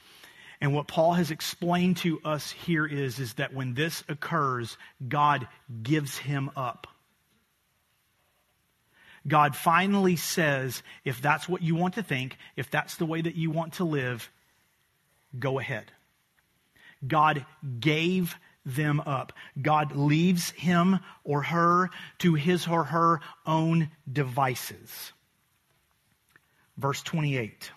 And 0.61 0.75
what 0.75 0.89
Paul 0.89 1.15
has 1.15 1.31
explained 1.31 1.99
to 1.99 2.21
us 2.25 2.51
here 2.51 2.87
is, 2.87 3.19
is 3.19 3.35
that 3.35 3.55
when 3.55 3.75
this 3.75 4.05
occurs, 4.09 4.77
God 5.07 5.49
gives 5.83 6.19
him 6.19 6.51
up. 6.55 6.87
God 9.27 9.57
finally 9.57 10.17
says, 10.17 10.83
if 11.05 11.21
that's 11.21 11.49
what 11.49 11.63
you 11.63 11.75
want 11.75 11.95
to 11.95 12.03
think, 12.03 12.37
if 12.57 12.71
that's 12.71 12.97
the 12.97 13.07
way 13.07 13.21
that 13.21 13.37
you 13.37 13.51
want 13.51 13.75
to 13.75 13.85
live, 13.85 14.31
go 15.39 15.59
ahead. 15.59 15.91
God 17.07 17.45
gave 17.79 18.37
them 18.65 19.01
up. 19.01 19.33
God 19.61 19.97
leaves 19.97 20.51
him 20.51 21.01
or 21.25 21.43
her 21.43 21.91
to 22.19 22.35
his 22.35 22.67
or 22.67 22.85
her 22.85 23.21
own 23.47 23.91
devices. 24.11 25.13
Verse 26.77 27.03
28. 27.03 27.71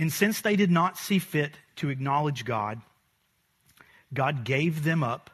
And 0.00 0.10
since 0.10 0.40
they 0.40 0.56
did 0.56 0.70
not 0.70 0.96
see 0.96 1.18
fit 1.18 1.52
to 1.76 1.90
acknowledge 1.90 2.46
God, 2.46 2.80
God 4.14 4.44
gave 4.44 4.82
them 4.82 5.04
up 5.04 5.28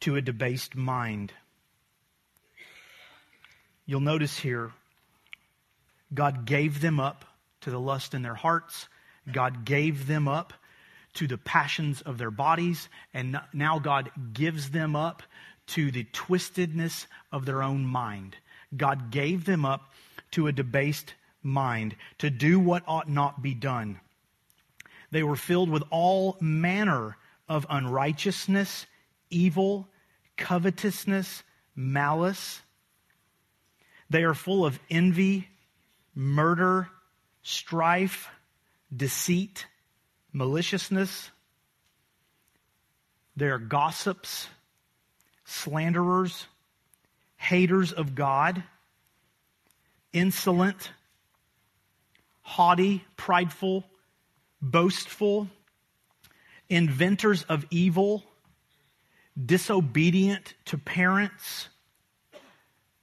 to 0.00 0.16
a 0.16 0.20
debased 0.20 0.74
mind. 0.74 1.32
You'll 3.86 4.00
notice 4.00 4.36
here, 4.36 4.72
God 6.12 6.44
gave 6.44 6.80
them 6.80 6.98
up 6.98 7.24
to 7.60 7.70
the 7.70 7.78
lust 7.78 8.14
in 8.14 8.22
their 8.22 8.34
hearts. 8.34 8.88
God 9.30 9.64
gave 9.64 10.08
them 10.08 10.26
up 10.26 10.54
to 11.14 11.28
the 11.28 11.38
passions 11.38 12.00
of 12.00 12.18
their 12.18 12.32
bodies. 12.32 12.88
And 13.14 13.40
now 13.52 13.78
God 13.78 14.10
gives 14.32 14.70
them 14.70 14.96
up 14.96 15.22
to 15.68 15.92
the 15.92 16.02
twistedness 16.12 17.06
of 17.30 17.46
their 17.46 17.62
own 17.62 17.86
mind. 17.86 18.34
God 18.76 19.12
gave 19.12 19.44
them 19.44 19.64
up 19.64 19.92
to 20.32 20.48
a 20.48 20.52
debased 20.52 21.14
mind 21.44 21.94
to 22.18 22.30
do 22.30 22.58
what 22.58 22.82
ought 22.86 23.08
not 23.08 23.42
be 23.42 23.54
done. 23.54 24.00
They 25.10 25.22
were 25.22 25.36
filled 25.36 25.70
with 25.70 25.84
all 25.90 26.36
manner 26.40 27.16
of 27.48 27.66
unrighteousness, 27.70 28.86
evil, 29.30 29.88
covetousness, 30.36 31.42
malice. 31.76 32.60
They 34.10 34.24
are 34.24 34.34
full 34.34 34.66
of 34.66 34.78
envy, 34.90 35.48
murder, 36.14 36.88
strife, 37.42 38.28
deceit, 38.94 39.66
maliciousness. 40.32 41.30
They 43.36 43.46
are 43.46 43.58
gossips, 43.58 44.48
slanderers, 45.44 46.46
haters 47.36 47.92
of 47.92 48.14
God, 48.14 48.62
insolent, 50.12 50.90
haughty, 52.44 53.02
prideful, 53.16 53.82
boastful, 54.62 55.48
inventors 56.68 57.42
of 57.44 57.66
evil, 57.70 58.22
disobedient 59.44 60.54
to 60.66 60.78
parents. 60.78 61.68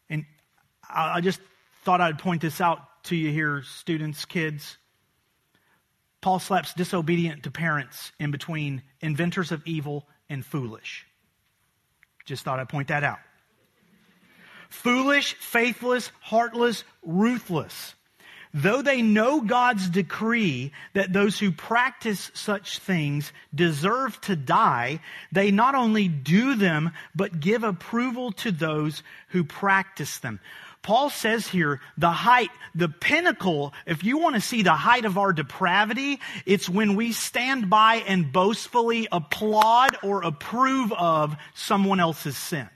And 0.10 0.26
I 0.90 1.20
just 1.20 1.42
thought 1.84 2.00
I'd 2.00 2.20
point 2.20 2.42
this 2.42 2.62
out 2.62 3.04
to 3.06 3.16
you 3.16 3.32
here, 3.32 3.64
students, 3.64 4.24
kids. 4.26 4.78
Paul 6.22 6.40
slaps 6.40 6.74
disobedient 6.76 7.44
to 7.44 7.52
parents 7.52 8.12
in 8.20 8.30
between 8.32 8.84
inventors 9.02 9.52
of 9.52 9.64
evil 9.66 10.08
and 10.30 10.46
foolish. 10.46 11.08
Just 12.26 12.44
thought 12.44 12.60
I'd 12.60 12.70
point 12.70 12.90
that 12.90 13.04
out. 13.04 13.18
Foolish, 14.70 15.34
faithless, 15.34 16.12
heartless, 16.22 16.84
ruthless. 17.04 17.96
Though 18.54 18.82
they 18.82 19.02
know 19.02 19.40
God's 19.42 19.90
decree 19.90 20.74
that 20.94 21.14
those 21.14 21.40
who 21.40 21.52
practice 21.52 22.32
such 22.34 22.80
things 22.80 23.32
deserve 23.56 24.20
to 24.22 24.36
die, 24.36 25.00
they 25.32 25.52
not 25.52 25.74
only 25.74 26.10
do 26.10 26.56
them, 26.56 26.92
but 27.16 27.40
give 27.40 27.64
approval 27.64 28.34
to 28.34 28.52
those 28.52 29.04
who 29.30 29.46
practice 29.46 30.18
them. 30.18 30.42
Paul 30.82 31.10
says 31.12 31.48
here, 31.48 31.80
the 31.98 32.12
height, 32.12 32.50
the 32.74 32.90
pinnacle, 32.90 33.74
if 33.86 34.04
you 34.04 34.18
want 34.18 34.36
to 34.36 34.42
see 34.42 34.64
the 34.64 34.74
height 34.74 35.06
of 35.06 35.18
our 35.18 35.32
depravity, 35.32 36.20
it's 36.46 36.68
when 36.68 36.96
we 36.96 37.12
stand 37.12 37.70
by 37.70 37.98
and 38.08 38.34
boastfully 38.34 39.08
applaud 39.12 39.96
or 40.02 40.24
approve 40.24 40.92
of 40.92 41.36
someone 41.54 42.00
else's 42.00 42.36
sin. 42.36 42.68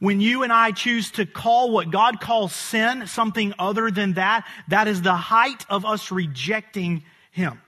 When 0.00 0.20
you 0.20 0.44
and 0.44 0.52
I 0.52 0.70
choose 0.70 1.10
to 1.12 1.26
call 1.26 1.72
what 1.72 1.90
God 1.90 2.20
calls 2.20 2.54
sin 2.54 3.06
something 3.08 3.52
other 3.58 3.90
than 3.90 4.14
that, 4.14 4.46
that 4.68 4.86
is 4.86 5.02
the 5.02 5.16
height 5.16 5.66
of 5.68 5.84
us 5.84 6.12
rejecting 6.12 7.02
Him. 7.32 7.60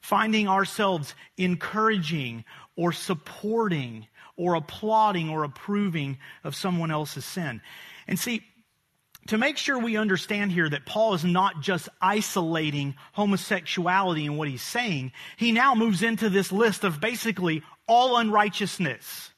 Finding 0.00 0.48
ourselves 0.48 1.14
encouraging 1.36 2.44
or 2.74 2.92
supporting 2.92 4.06
or 4.36 4.54
applauding 4.54 5.28
or 5.28 5.44
approving 5.44 6.18
of 6.42 6.54
someone 6.54 6.90
else's 6.90 7.26
sin. 7.26 7.60
And 8.08 8.18
see, 8.18 8.42
to 9.26 9.36
make 9.36 9.58
sure 9.58 9.78
we 9.78 9.98
understand 9.98 10.50
here 10.50 10.68
that 10.68 10.86
Paul 10.86 11.12
is 11.12 11.24
not 11.24 11.60
just 11.60 11.90
isolating 12.00 12.94
homosexuality 13.12 14.24
in 14.24 14.38
what 14.38 14.48
he's 14.48 14.62
saying, 14.62 15.12
he 15.36 15.52
now 15.52 15.74
moves 15.74 16.02
into 16.02 16.30
this 16.30 16.50
list 16.50 16.84
of 16.84 17.00
basically 17.00 17.62
all 17.86 18.16
unrighteousness. 18.16 19.30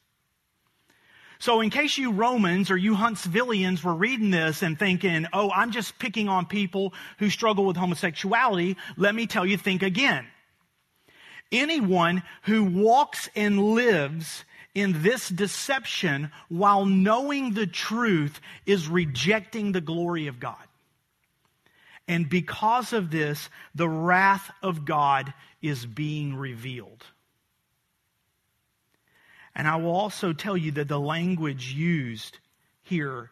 So, 1.43 1.59
in 1.59 1.71
case 1.71 1.97
you 1.97 2.13
Romans 2.13 2.71
or 2.71 2.77
you 2.77 2.95
Huntsvillians 2.95 3.83
were 3.83 3.93
reading 3.93 4.31
this 4.31 4.61
and 4.61 4.79
thinking, 4.79 5.27
oh, 5.33 5.51
I'm 5.51 5.71
just 5.71 5.99
picking 5.99 6.29
on 6.29 6.45
people 6.45 6.93
who 7.19 7.29
struggle 7.29 7.65
with 7.65 7.75
homosexuality, 7.75 8.77
let 8.95 9.13
me 9.13 9.27
tell 9.27 9.45
you, 9.45 9.57
think 9.57 9.83
again. 9.83 10.25
Anyone 11.51 12.23
who 12.43 12.63
walks 12.63 13.29
and 13.35 13.61
lives 13.61 14.45
in 14.73 15.03
this 15.03 15.27
deception 15.27 16.31
while 16.47 16.85
knowing 16.85 17.51
the 17.51 17.67
truth 17.67 18.39
is 18.65 18.87
rejecting 18.87 19.73
the 19.73 19.81
glory 19.81 20.27
of 20.27 20.39
God. 20.39 20.65
And 22.07 22.29
because 22.29 22.93
of 22.93 23.11
this, 23.11 23.49
the 23.75 23.89
wrath 23.89 24.49
of 24.61 24.85
God 24.85 25.33
is 25.61 25.85
being 25.85 26.37
revealed. 26.37 27.03
And 29.55 29.67
I 29.67 29.75
will 29.75 29.95
also 29.95 30.33
tell 30.33 30.57
you 30.57 30.71
that 30.73 30.87
the 30.87 30.99
language 30.99 31.73
used 31.73 32.39
here 32.81 33.29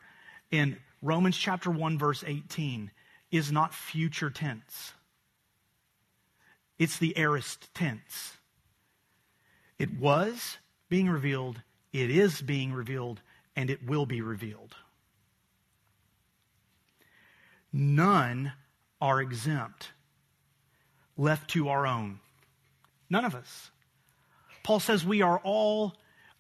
in 0.52 0.78
Romans 1.02 1.38
chapter 1.38 1.72
1 1.72 1.98
verse 1.98 2.24
18 2.26 2.92
is 3.32 3.52
not 3.52 3.74
future 3.74 4.30
tense. 4.30 4.94
It's 6.78 6.98
the 6.98 7.18
aorist 7.18 7.74
tense. 7.74 8.38
It 9.80 10.00
was 10.00 10.58
being 10.90 11.10
revealed, 11.10 11.62
it 11.94 12.12
is 12.12 12.42
being 12.42 12.74
revealed, 12.74 13.22
and 13.56 13.70
it 13.70 13.88
will 13.88 14.06
be 14.06 14.22
revealed. 14.22 14.76
None 17.74 18.54
are 19.00 19.22
exempt, 19.22 19.92
left 21.18 21.50
to 21.52 21.70
our 21.70 21.88
own. 21.88 22.20
None 23.10 23.26
of 23.26 23.34
us. 23.34 23.72
Paul 24.64 24.80
says 24.80 25.06
we 25.06 25.22
are 25.22 25.40
all 25.44 25.96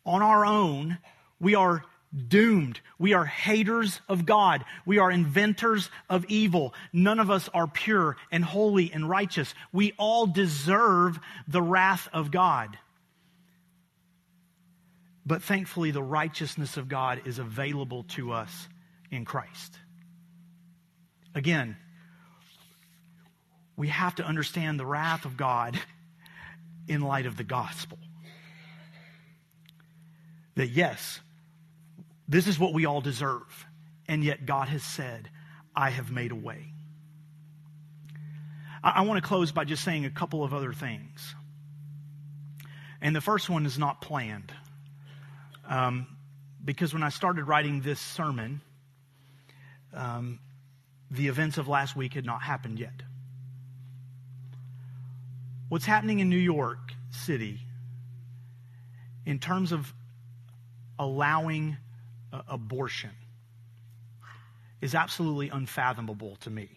on 0.06 0.22
our 0.22 0.46
own, 0.46 0.98
we 1.40 1.56
are 1.56 1.84
doomed. 2.28 2.80
We 3.00 3.14
are 3.14 3.26
haters 3.26 4.02
of 4.10 4.26
God. 4.26 4.66
We 4.86 4.98
are 4.98 5.10
inventors 5.10 5.90
of 6.10 6.26
evil. 6.26 6.74
None 6.92 7.20
of 7.20 7.30
us 7.32 7.50
are 7.54 7.68
pure 7.68 8.18
and 8.32 8.44
holy 8.44 8.92
and 8.92 9.08
righteous. 9.08 9.54
We 9.72 9.94
all 9.98 10.28
deserve 10.28 11.20
the 11.48 11.62
wrath 11.62 12.10
of 12.12 12.32
God. 12.32 12.78
But 15.26 15.44
thankfully, 15.44 15.92
the 15.92 16.04
righteousness 16.04 16.78
of 16.78 16.90
God 16.90 17.22
is 17.26 17.40
available 17.40 18.04
to 18.10 18.32
us 18.34 18.68
in 19.12 19.24
Christ. 19.24 19.78
Again, 21.34 21.78
we 23.78 23.88
have 23.88 24.16
to 24.16 24.26
understand 24.26 24.80
the 24.80 24.86
wrath 24.86 25.26
of 25.26 25.38
God 25.38 25.80
in 26.88 27.02
light 27.02 27.26
of 27.26 27.38
the 27.38 27.44
gospel. 27.44 28.00
That 30.56 30.68
yes, 30.68 31.20
this 32.28 32.48
is 32.48 32.60
what 32.60 32.74
we 32.74 32.86
all 32.86 33.02
deserve, 33.02 33.66
and 34.08 34.24
yet 34.24 34.46
God 34.46 34.68
has 34.68 34.84
said, 34.84 35.30
I 35.76 35.90
have 35.90 36.12
made 36.12 36.32
a 36.32 36.36
way. 36.36 36.74
I, 38.84 38.90
I 38.98 39.02
want 39.02 39.22
to 39.22 39.28
close 39.28 39.52
by 39.52 39.64
just 39.64 39.84
saying 39.84 40.06
a 40.06 40.10
couple 40.10 40.44
of 40.44 40.54
other 40.54 40.74
things. 40.74 41.36
And 43.02 43.16
the 43.16 43.22
first 43.22 43.50
one 43.50 43.66
is 43.66 43.80
not 43.80 44.02
planned. 44.02 44.52
Um, 45.68 46.08
because 46.64 46.94
when 46.94 47.04
I 47.04 47.10
started 47.10 47.46
writing 47.46 47.82
this 47.82 48.00
sermon, 48.00 48.62
um, 49.94 50.40
the 51.10 51.28
events 51.28 51.58
of 51.58 51.68
last 51.68 51.96
week 51.96 52.14
had 52.14 52.26
not 52.26 52.42
happened 52.42 52.80
yet. 52.80 53.02
What's 55.70 55.86
happening 55.86 56.20
in 56.20 56.30
New 56.30 56.38
York 56.38 56.94
City 57.12 57.60
in 59.26 59.40
terms 59.40 59.72
of 59.72 59.94
allowing 61.02 61.76
uh, 62.32 62.44
abortion 62.48 63.10
is 64.82 64.94
absolutely 64.94 65.50
unfathomable 65.50 66.36
to 66.38 66.50
me. 66.52 66.70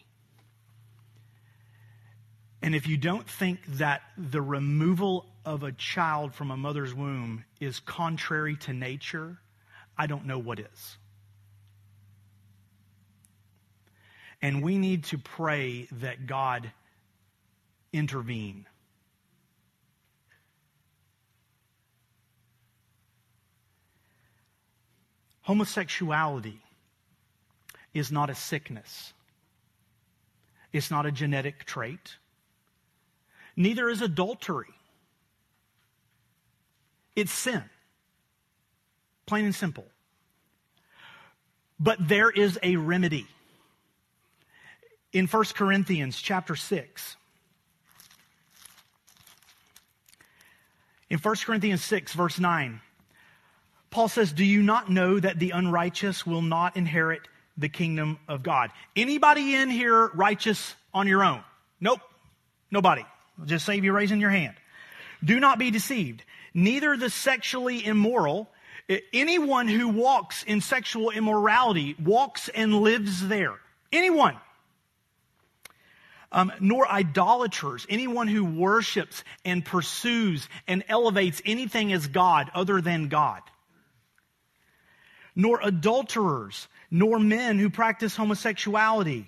And 2.62 2.74
if 2.74 2.86
you 2.86 2.96
don't 2.96 3.28
think 3.28 3.60
that 3.76 4.00
the 4.16 4.40
removal 4.40 5.26
of 5.44 5.62
a 5.62 5.72
child 5.72 6.34
from 6.34 6.50
a 6.50 6.56
mother's 6.56 6.94
womb 6.94 7.44
is 7.60 7.80
contrary 7.80 8.56
to 8.56 8.72
nature, 8.72 9.36
I 9.98 10.06
don't 10.06 10.24
know 10.24 10.38
what 10.38 10.58
is. 10.58 10.96
And 14.40 14.62
we 14.62 14.78
need 14.78 15.04
to 15.04 15.18
pray 15.18 15.86
that 16.00 16.26
God 16.26 16.72
intervene. 17.92 18.64
Homosexuality 25.44 26.58
is 27.92 28.10
not 28.10 28.30
a 28.30 28.34
sickness. 28.34 29.12
It's 30.72 30.90
not 30.90 31.04
a 31.06 31.12
genetic 31.12 31.64
trait. 31.66 32.16
Neither 33.54 33.88
is 33.90 34.00
adultery. 34.00 34.74
It's 37.14 37.30
sin. 37.30 37.62
Plain 39.26 39.44
and 39.44 39.54
simple. 39.54 39.84
But 41.78 41.98
there 42.00 42.30
is 42.30 42.58
a 42.62 42.76
remedy. 42.76 43.26
In 45.12 45.26
1 45.26 45.44
Corinthians 45.54 46.20
chapter 46.20 46.56
6, 46.56 47.16
in 51.10 51.18
1 51.18 51.34
Corinthians 51.44 51.84
6, 51.84 52.14
verse 52.14 52.40
9, 52.40 52.80
Paul 53.94 54.08
says, 54.08 54.32
Do 54.32 54.44
you 54.44 54.60
not 54.60 54.90
know 54.90 55.20
that 55.20 55.38
the 55.38 55.52
unrighteous 55.52 56.26
will 56.26 56.42
not 56.42 56.76
inherit 56.76 57.28
the 57.56 57.68
kingdom 57.68 58.18
of 58.26 58.42
God? 58.42 58.72
Anybody 58.96 59.54
in 59.54 59.70
here 59.70 60.08
righteous 60.08 60.74
on 60.92 61.06
your 61.06 61.22
own? 61.22 61.44
Nope. 61.80 62.00
Nobody. 62.72 63.06
Just 63.44 63.64
save 63.64 63.84
you 63.84 63.92
raising 63.92 64.20
your 64.20 64.30
hand. 64.30 64.56
Do 65.22 65.38
not 65.38 65.60
be 65.60 65.70
deceived. 65.70 66.24
Neither 66.52 66.96
the 66.96 67.08
sexually 67.08 67.86
immoral, 67.86 68.48
anyone 69.12 69.68
who 69.68 69.86
walks 69.86 70.42
in 70.42 70.60
sexual 70.60 71.10
immorality 71.10 71.94
walks 72.02 72.48
and 72.48 72.80
lives 72.80 73.28
there. 73.28 73.54
Anyone. 73.92 74.36
Um, 76.32 76.50
nor 76.58 76.90
idolaters, 76.90 77.86
anyone 77.88 78.26
who 78.26 78.44
worships 78.44 79.22
and 79.44 79.64
pursues 79.64 80.48
and 80.66 80.82
elevates 80.88 81.40
anything 81.44 81.92
as 81.92 82.08
God 82.08 82.50
other 82.56 82.80
than 82.80 83.06
God 83.06 83.40
nor 85.34 85.60
adulterers, 85.62 86.68
nor 86.90 87.18
men 87.18 87.58
who 87.58 87.70
practice 87.70 88.16
homosexuality, 88.16 89.26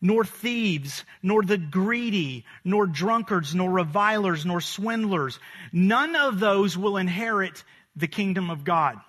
nor 0.00 0.24
thieves, 0.24 1.04
nor 1.22 1.42
the 1.42 1.58
greedy, 1.58 2.44
nor 2.64 2.86
drunkards, 2.86 3.54
nor 3.54 3.70
revilers, 3.70 4.44
nor 4.44 4.60
swindlers. 4.60 5.38
None 5.72 6.14
of 6.16 6.38
those 6.38 6.76
will 6.76 6.96
inherit 6.96 7.64
the 7.94 8.08
kingdom 8.08 8.50
of 8.50 8.64
God. 8.64 9.00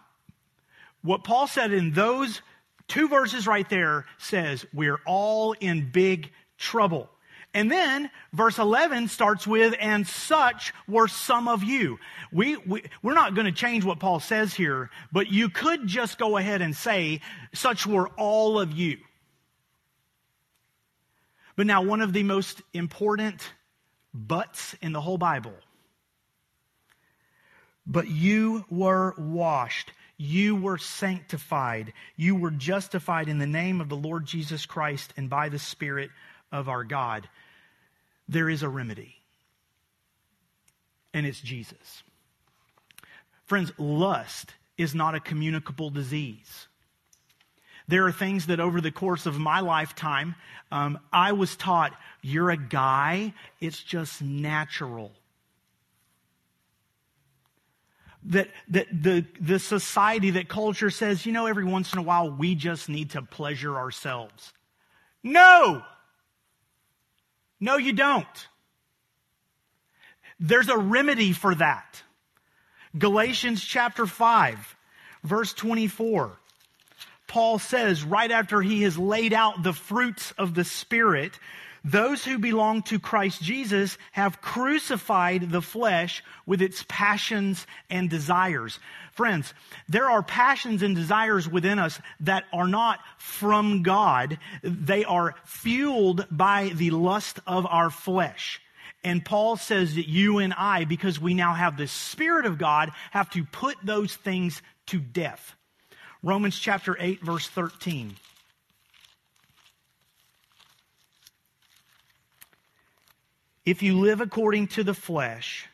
What 1.01 1.23
Paul 1.23 1.47
said 1.47 1.71
in 1.71 1.91
those 1.91 2.41
two 2.87 3.07
verses 3.09 3.47
right 3.47 3.69
there 3.69 4.05
says, 4.17 4.65
we're 4.73 4.99
all 5.05 5.53
in 5.53 5.91
big 5.91 6.31
trouble. 6.57 7.09
And 7.53 7.71
then 7.71 8.11
verse 8.33 8.59
11 8.59 9.07
starts 9.07 9.47
with, 9.47 9.73
and 9.79 10.05
such 10.05 10.73
were 10.87 11.07
some 11.07 11.47
of 11.47 11.63
you. 11.63 11.97
We, 12.31 12.57
we, 12.57 12.83
we're 13.01 13.13
not 13.13 13.33
going 13.33 13.45
to 13.45 13.51
change 13.51 13.83
what 13.83 13.99
Paul 13.99 14.19
says 14.19 14.53
here, 14.53 14.89
but 15.11 15.31
you 15.31 15.49
could 15.49 15.87
just 15.87 16.19
go 16.19 16.37
ahead 16.37 16.61
and 16.61 16.75
say, 16.75 17.21
such 17.53 17.87
were 17.87 18.09
all 18.09 18.59
of 18.59 18.73
you. 18.73 18.97
But 21.55 21.65
now, 21.65 21.81
one 21.81 22.01
of 22.01 22.13
the 22.13 22.21
most 22.21 22.61
important 22.73 23.41
buts 24.13 24.75
in 24.81 24.91
the 24.91 25.01
whole 25.01 25.17
Bible. 25.17 25.55
But 27.87 28.07
you 28.07 28.65
were 28.69 29.15
washed. 29.17 29.91
You 30.17 30.55
were 30.55 30.77
sanctified. 30.77 31.93
You 32.15 32.35
were 32.35 32.51
justified 32.51 33.29
in 33.29 33.39
the 33.39 33.47
name 33.47 33.81
of 33.81 33.89
the 33.89 33.95
Lord 33.95 34.25
Jesus 34.25 34.65
Christ 34.65 35.13
and 35.17 35.29
by 35.29 35.49
the 35.49 35.59
Spirit 35.59 36.11
of 36.51 36.69
our 36.69 36.83
God 36.83 37.27
there 38.27 38.49
is 38.49 38.63
a 38.63 38.69
remedy, 38.69 39.15
and 41.13 41.25
it's 41.25 41.39
Jesus. 41.39 42.03
Friends, 43.45 43.71
lust 43.77 44.53
is 44.77 44.93
not 44.93 45.15
a 45.15 45.19
communicable 45.19 45.89
disease. 45.89 46.67
There 47.87 48.05
are 48.05 48.11
things 48.11 48.47
that 48.47 48.59
over 48.59 48.81
the 48.81 48.91
course 48.91 49.25
of 49.25 49.39
my 49.39 49.61
lifetime, 49.61 50.35
um, 50.71 50.99
I 51.13 51.31
was 51.31 51.55
taught 51.55 51.93
you're 52.21 52.49
a 52.49 52.57
guy, 52.57 53.33
it's 53.61 53.81
just 53.81 54.21
natural. 54.21 55.13
That, 58.25 58.49
that 58.69 58.87
the, 58.91 59.25
the 59.39 59.57
society, 59.57 60.31
that 60.31 60.49
culture 60.49 60.89
says, 60.89 61.25
you 61.25 61.31
know, 61.31 61.45
every 61.45 61.63
once 61.63 61.93
in 61.93 61.99
a 61.99 62.01
while 62.01 62.29
we 62.29 62.55
just 62.55 62.89
need 62.89 63.11
to 63.11 63.21
pleasure 63.21 63.77
ourselves. 63.77 64.51
No! 65.23 65.81
No, 67.59 67.77
you 67.77 67.93
don't. 67.93 68.47
There's 70.39 70.69
a 70.69 70.77
remedy 70.77 71.33
for 71.33 71.55
that. 71.55 72.03
Galatians 72.97 73.63
chapter 73.63 74.05
5, 74.05 74.75
verse 75.23 75.53
24. 75.53 76.37
Paul 77.27 77.59
says, 77.59 78.03
right 78.03 78.31
after 78.31 78.61
he 78.61 78.83
has 78.83 78.97
laid 78.97 79.33
out 79.33 79.61
the 79.61 79.73
fruits 79.73 80.31
of 80.37 80.53
the 80.53 80.63
Spirit, 80.63 81.37
those 81.83 82.23
who 82.23 82.37
belong 82.39 82.81
to 82.83 82.99
Christ 82.99 83.41
Jesus 83.41 83.97
have 84.11 84.41
crucified 84.41 85.49
the 85.49 85.61
flesh 85.61 86.23
with 86.45 86.61
its 86.61 86.83
passions 86.87 87.65
and 87.89 88.09
desires. 88.09 88.79
Friends, 89.13 89.53
there 89.87 90.09
are 90.09 90.21
passions 90.21 90.83
and 90.83 90.95
desires 90.95 91.49
within 91.49 91.79
us 91.79 91.99
that 92.19 92.45
are 92.53 92.67
not 92.67 92.99
from 93.17 93.83
God. 93.83 94.37
They 94.61 95.05
are 95.05 95.35
fueled 95.45 96.27
by 96.29 96.71
the 96.75 96.91
lust 96.91 97.39
of 97.47 97.65
our 97.65 97.89
flesh. 97.89 98.61
And 99.03 99.23
Paul 99.23 99.57
says 99.57 99.95
that 99.95 100.07
you 100.07 100.39
and 100.39 100.53
I, 100.53 100.85
because 100.85 101.19
we 101.19 101.33
now 101.33 101.53
have 101.53 101.77
the 101.77 101.87
Spirit 101.87 102.45
of 102.45 102.57
God, 102.57 102.91
have 103.11 103.29
to 103.31 103.43
put 103.45 103.77
those 103.83 104.15
things 104.15 104.61
to 104.87 104.99
death. 104.99 105.55
Romans 106.23 106.57
chapter 106.57 106.97
8, 106.99 107.21
verse 107.21 107.47
13. 107.47 108.15
If 113.67 113.83
you 113.83 113.99
live 113.99 114.21
according 114.21 114.67
to 114.67 114.83
the 114.85 114.93
flesh, 114.93 115.67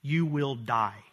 you 0.00 0.24
will 0.24 0.54
die. 0.54 1.04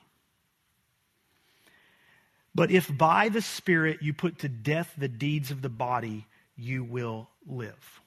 But 2.56 2.72
if 2.72 2.90
by 2.98 3.28
the 3.28 3.42
Spirit 3.42 4.02
you 4.02 4.14
put 4.14 4.40
to 4.40 4.48
death 4.48 4.94
the 4.98 5.10
deeds 5.10 5.52
of 5.52 5.62
the 5.62 5.68
body, 5.68 6.26
you 6.56 6.86
will 6.86 7.28
live. 7.46 8.02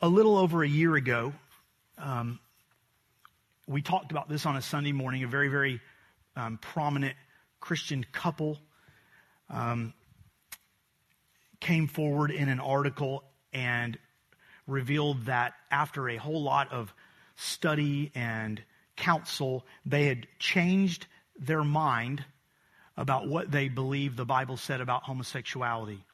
A 0.00 0.08
little 0.08 0.36
over 0.36 0.62
a 0.62 0.68
year 0.68 0.94
ago, 0.94 1.32
um, 1.98 2.38
we 3.66 3.82
talked 3.82 4.12
about 4.12 4.28
this 4.28 4.46
on 4.46 4.56
a 4.56 4.62
Sunday 4.62 4.92
morning. 4.92 5.24
A 5.24 5.26
very, 5.26 5.48
very 5.48 5.80
um, 6.36 6.58
prominent 6.58 7.16
Christian 7.58 8.06
couple 8.12 8.60
um, 9.50 9.92
came 11.58 11.88
forward 11.88 12.30
in 12.30 12.48
an 12.48 12.60
article 12.60 13.24
and 13.52 13.98
revealed 14.72 15.26
that 15.26 15.54
after 15.70 16.08
a 16.08 16.16
whole 16.16 16.42
lot 16.42 16.72
of 16.72 16.92
study 17.36 18.10
and 18.14 18.62
counsel, 18.96 19.64
they 19.86 20.06
had 20.06 20.26
changed 20.38 21.06
their 21.38 21.64
mind 21.64 22.24
about 22.96 23.28
what 23.28 23.50
they 23.50 23.68
believed 23.68 24.16
the 24.16 24.24
Bible 24.24 24.56
said 24.56 24.80
about 24.80 25.02
homosexuality. 25.04 26.04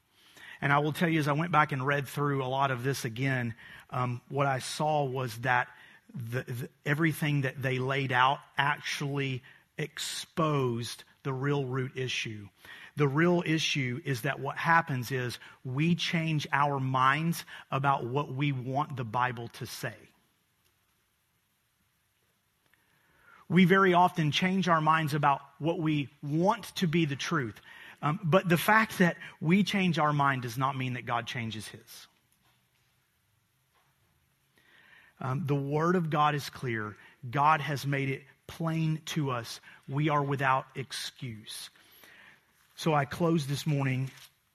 And 0.61 0.73
I 0.73 0.79
will 0.79 0.93
tell 0.93 1.09
you, 1.09 1.21
as 1.21 1.29
I 1.29 1.33
went 1.33 1.53
back 1.53 1.73
and 1.73 1.87
read 1.87 2.09
through 2.09 2.43
a 2.43 2.47
lot 2.47 2.71
of 2.71 2.83
this 2.83 3.05
again, 3.05 3.55
um, 3.91 4.21
what 4.29 4.47
I 4.47 4.59
saw 4.59 5.05
was 5.05 5.37
that 5.39 5.69
the, 6.15 6.43
the, 6.43 6.69
everything 6.85 7.43
that 7.43 7.61
they 7.61 7.79
laid 7.79 8.13
out 8.13 8.39
actually 8.57 9.43
exposed 9.77 11.05
the 11.23 11.33
real 11.33 11.65
root 11.65 11.93
issue. 11.95 12.49
The 12.99 13.07
real 13.07 13.45
issue 13.47 14.01
is 14.05 14.23
that 14.23 14.41
what 14.41 14.57
happens 14.57 15.13
is 15.13 15.39
we 15.65 15.95
change 15.95 16.49
our 16.53 16.81
minds 16.81 17.45
about 17.71 18.05
what 18.05 18.35
we 18.35 18.51
want 18.51 18.97
the 18.97 19.05
Bible 19.05 19.47
to 19.55 19.67
say. 19.67 19.95
We 23.49 23.67
very 23.67 23.95
often 23.95 24.33
change 24.33 24.69
our 24.69 24.81
minds 24.81 25.15
about 25.15 25.43
what 25.61 25.79
we 25.79 26.09
want 26.25 26.75
to 26.75 26.89
be 26.89 27.05
the 27.05 27.15
truth. 27.15 27.55
Um, 28.03 28.19
but 28.25 28.49
the 28.49 28.59
fact 28.59 28.99
that 28.99 29.17
we 29.41 29.63
change 29.63 30.01
our 30.01 30.13
mind 30.13 30.43
does 30.43 30.59
not 30.59 30.77
mean 30.77 30.95
that 30.95 31.07
God 31.07 31.25
changes 31.25 31.69
his. 31.69 32.09
Um, 35.21 35.45
the 35.47 35.55
Word 35.55 35.95
of 35.95 36.11
God 36.11 36.35
is 36.35 36.51
clear. 36.51 36.97
God 37.31 37.61
has 37.61 37.87
made 37.87 38.09
it 38.09 38.23
plain 38.49 39.01
to 39.07 39.31
us. 39.31 39.61
We 39.89 40.09
are 40.09 40.23
without 40.23 40.67
excuse. 40.75 41.71
So 42.79 42.95
I 42.95 43.07
close 43.07 43.45
this 43.45 43.67
morning 43.67 44.09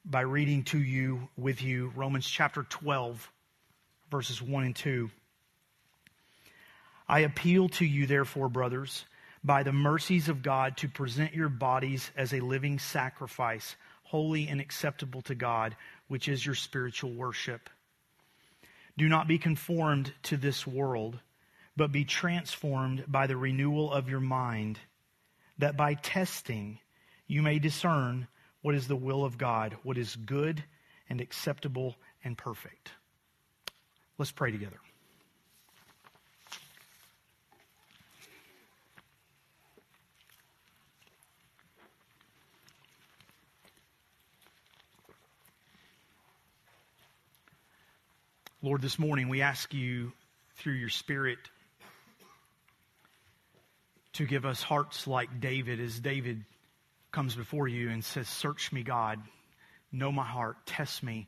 by 0.05 0.21
reading 0.21 0.63
to 0.67 0.79
you, 0.81 1.27
with 1.35 1.61
you, 1.61 1.91
Romans 1.93 2.25
chapter 2.25 2.63
12, 2.63 3.29
verses 4.09 4.41
1 4.41 4.63
and 4.63 4.73
2. 4.73 5.11
I 7.05 7.19
appeal 7.19 7.67
to 7.67 7.85
you, 7.85 8.07
therefore, 8.07 8.47
brothers, 8.47 9.03
by 9.43 9.63
the 9.63 9.73
mercies 9.73 10.29
of 10.29 10.41
God, 10.41 10.77
to 10.77 10.87
present 10.87 11.33
your 11.33 11.49
bodies 11.49 12.09
as 12.15 12.33
a 12.33 12.39
living 12.39 12.79
sacrifice, 12.79 13.75
holy 14.03 14.47
and 14.47 14.61
acceptable 14.61 15.21
to 15.23 15.35
God, 15.35 15.75
which 16.07 16.29
is 16.29 16.45
your 16.45 16.55
spiritual 16.55 17.11
worship. 17.11 17.69
Do 18.97 19.09
not 19.09 19.27
be 19.27 19.37
conformed 19.37 20.13
to 20.23 20.37
this 20.37 20.65
world, 20.65 21.19
but 21.75 21.91
be 21.91 22.05
transformed 22.05 23.03
by 23.05 23.27
the 23.27 23.35
renewal 23.35 23.91
of 23.91 24.07
your 24.07 24.21
mind, 24.21 24.79
that 25.57 25.75
by 25.75 25.95
testing 25.95 26.79
you 27.27 27.41
may 27.41 27.59
discern 27.59 28.27
what 28.61 28.75
is 28.75 28.87
the 28.87 28.95
will 28.95 29.25
of 29.25 29.37
God, 29.37 29.75
what 29.83 29.97
is 29.97 30.15
good 30.15 30.63
and 31.09 31.21
acceptable 31.21 31.95
and 32.23 32.37
perfect. 32.37 32.91
Let's 34.17 34.31
pray 34.31 34.51
together. 34.51 34.79
Lord, 48.61 48.81
this 48.81 48.97
morning 48.97 49.27
we 49.27 49.41
ask 49.41 49.73
you 49.73 50.13
through 50.55 50.75
your 50.75 50.87
Spirit 50.87 51.37
to 54.13 54.25
give 54.25 54.45
us 54.45 54.63
hearts 54.63 55.05
like 55.05 55.41
David, 55.41 55.81
as 55.81 55.99
David 55.99 56.45
comes 57.13 57.35
before 57.35 57.69
you 57.69 57.89
and 57.89 58.03
says, 58.03 58.27
Search 58.27 58.73
me, 58.73 58.83
God, 58.83 59.21
know 59.91 60.11
my 60.11 60.25
heart, 60.25 60.57
test 60.65 61.01
me. 61.01 61.27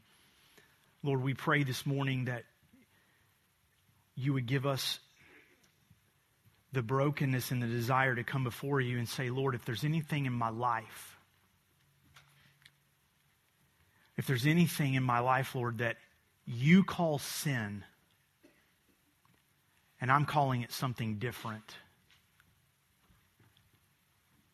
Lord, 1.03 1.21
we 1.21 1.33
pray 1.33 1.63
this 1.63 1.85
morning 1.85 2.25
that 2.25 2.43
you 4.15 4.33
would 4.33 4.47
give 4.47 4.65
us 4.65 4.99
the 6.73 6.81
brokenness 6.81 7.51
and 7.51 7.61
the 7.61 7.67
desire 7.67 8.15
to 8.15 8.23
come 8.23 8.43
before 8.43 8.81
you 8.81 8.97
and 8.97 9.07
say, 9.07 9.29
Lord, 9.29 9.55
if 9.55 9.63
there's 9.63 9.85
anything 9.85 10.25
in 10.25 10.33
my 10.33 10.49
life, 10.49 11.17
if 14.17 14.25
there's 14.27 14.45
anything 14.47 14.95
in 14.95 15.03
my 15.03 15.19
life, 15.19 15.55
Lord, 15.55 15.77
that 15.77 15.97
you 16.45 16.83
call 16.83 17.19
sin, 17.19 17.83
and 20.01 20.11
I'm 20.11 20.25
calling 20.25 20.63
it 20.63 20.71
something 20.71 21.15
different. 21.19 21.75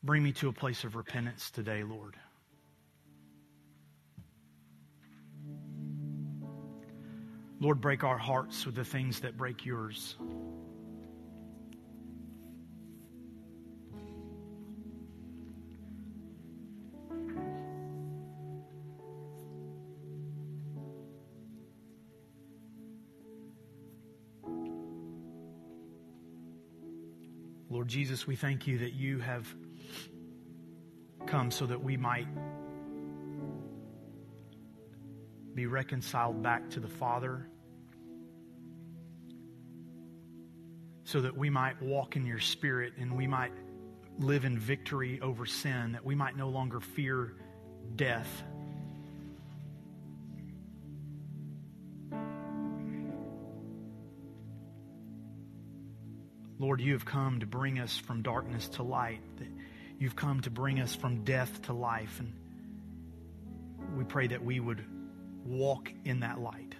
Bring 0.04 0.24
me 0.24 0.32
to 0.34 0.49
a 0.49 0.54
place 0.54 0.84
of 0.84 0.95
repentance 0.95 1.52
today, 1.52 1.84
Lord. 1.84 2.16
Lord, 7.60 7.80
break 7.80 8.04
our 8.04 8.18
hearts 8.18 8.66
with 8.66 8.74
the 8.74 8.84
things 8.84 9.20
that 9.20 9.38
break 9.38 9.64
yours. 9.64 10.16
Lord 27.70 27.88
Jesus, 27.88 28.26
we 28.26 28.36
thank 28.36 28.66
you 28.66 28.80
that 28.80 28.93
you 28.93 29.20
have 29.20 29.56
come 31.32 31.50
so 31.50 31.66
that 31.66 31.82
we 31.82 31.96
might 31.96 32.28
be 35.56 35.66
reconciled 35.66 36.44
back 36.44 36.70
to 36.72 36.82
the 36.82 36.90
Father, 36.90 37.48
so 41.06 41.22
that 41.22 41.38
we 41.38 41.50
might 41.50 41.82
walk 41.82 42.18
in 42.18 42.26
your 42.26 42.40
Spirit 42.40 42.94
and 43.00 43.16
we 43.16 43.28
might 43.28 43.54
live 44.20 44.44
in 44.44 44.60
victory 44.60 45.22
over 45.22 45.46
sin, 45.46 45.94
that 45.94 46.04
we 46.04 46.16
might 46.16 46.36
no 46.36 46.50
longer 46.50 46.82
fear 46.82 47.34
death. 47.96 48.44
Lord, 56.60 56.82
you 56.82 56.92
have 56.92 57.06
come 57.06 57.40
to 57.40 57.46
bring 57.46 57.80
us 57.80 57.98
from 57.98 58.22
darkness 58.22 58.68
to 58.70 58.84
light. 58.84 59.22
You've 60.02 60.16
come 60.16 60.41
to 60.41 60.49
bring 60.49 60.80
us 60.80 60.95
from 60.95 61.24
death 61.24 61.62
to 61.68 61.74
life. 61.74 62.20
And 62.20 62.34
we 63.95 64.04
pray 64.04 64.26
that 64.26 64.43
we 64.43 64.60
would 64.60 64.84
walk 65.45 65.93
in 66.04 66.22
that 66.22 66.39
light. 66.39 66.74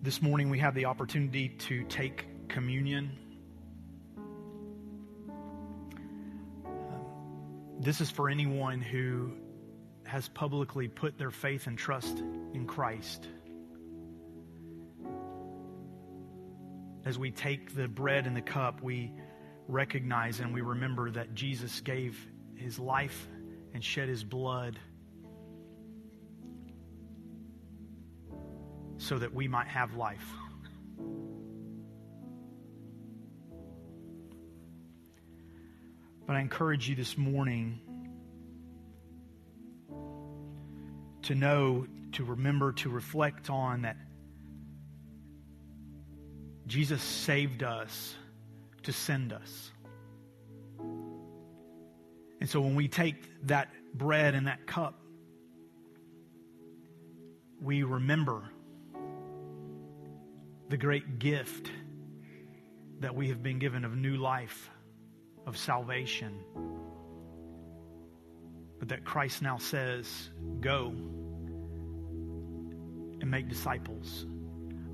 This 0.00 0.22
morning 0.22 0.48
we 0.48 0.60
have 0.60 0.76
the 0.76 0.84
opportunity 0.84 1.48
to 1.48 1.82
take 1.82 2.24
communion. 2.46 3.10
Um, 6.64 7.04
this 7.80 8.00
is 8.00 8.12
for 8.12 8.30
anyone 8.30 8.80
who 8.80 9.32
has 10.04 10.28
publicly 10.28 10.86
put 10.86 11.18
their 11.18 11.32
faith 11.32 11.66
and 11.66 11.76
trust 11.76 12.22
in 12.54 12.64
Christ. 12.64 13.26
As 17.08 17.18
we 17.18 17.30
take 17.30 17.74
the 17.74 17.88
bread 17.88 18.26
and 18.26 18.36
the 18.36 18.42
cup, 18.42 18.82
we 18.82 19.10
recognize 19.66 20.40
and 20.40 20.52
we 20.52 20.60
remember 20.60 21.10
that 21.10 21.32
Jesus 21.32 21.80
gave 21.80 22.14
his 22.54 22.78
life 22.78 23.26
and 23.72 23.82
shed 23.82 24.10
his 24.10 24.22
blood 24.22 24.78
so 28.98 29.18
that 29.18 29.32
we 29.32 29.48
might 29.48 29.68
have 29.68 29.94
life. 29.94 30.26
But 36.26 36.36
I 36.36 36.40
encourage 36.42 36.90
you 36.90 36.94
this 36.94 37.16
morning 37.16 37.80
to 41.22 41.34
know, 41.34 41.86
to 42.12 42.24
remember, 42.24 42.72
to 42.72 42.90
reflect 42.90 43.48
on 43.48 43.80
that 43.82 43.96
Jesus 46.68 47.02
saved 47.02 47.62
us 47.62 48.14
to 48.82 48.92
send 48.92 49.32
us. 49.32 49.72
And 52.40 52.48
so 52.48 52.60
when 52.60 52.74
we 52.74 52.88
take 52.88 53.16
that 53.46 53.68
bread 53.94 54.34
and 54.34 54.46
that 54.46 54.66
cup, 54.66 55.00
we 57.60 57.82
remember 57.82 58.50
the 60.68 60.76
great 60.76 61.18
gift 61.18 61.70
that 63.00 63.14
we 63.14 63.28
have 63.28 63.42
been 63.42 63.58
given 63.58 63.86
of 63.86 63.96
new 63.96 64.16
life, 64.16 64.70
of 65.46 65.56
salvation. 65.56 66.38
But 68.78 68.88
that 68.88 69.04
Christ 69.06 69.40
now 69.40 69.56
says, 69.56 70.28
Go 70.60 70.88
and 73.20 73.30
make 73.30 73.48
disciples. 73.48 74.26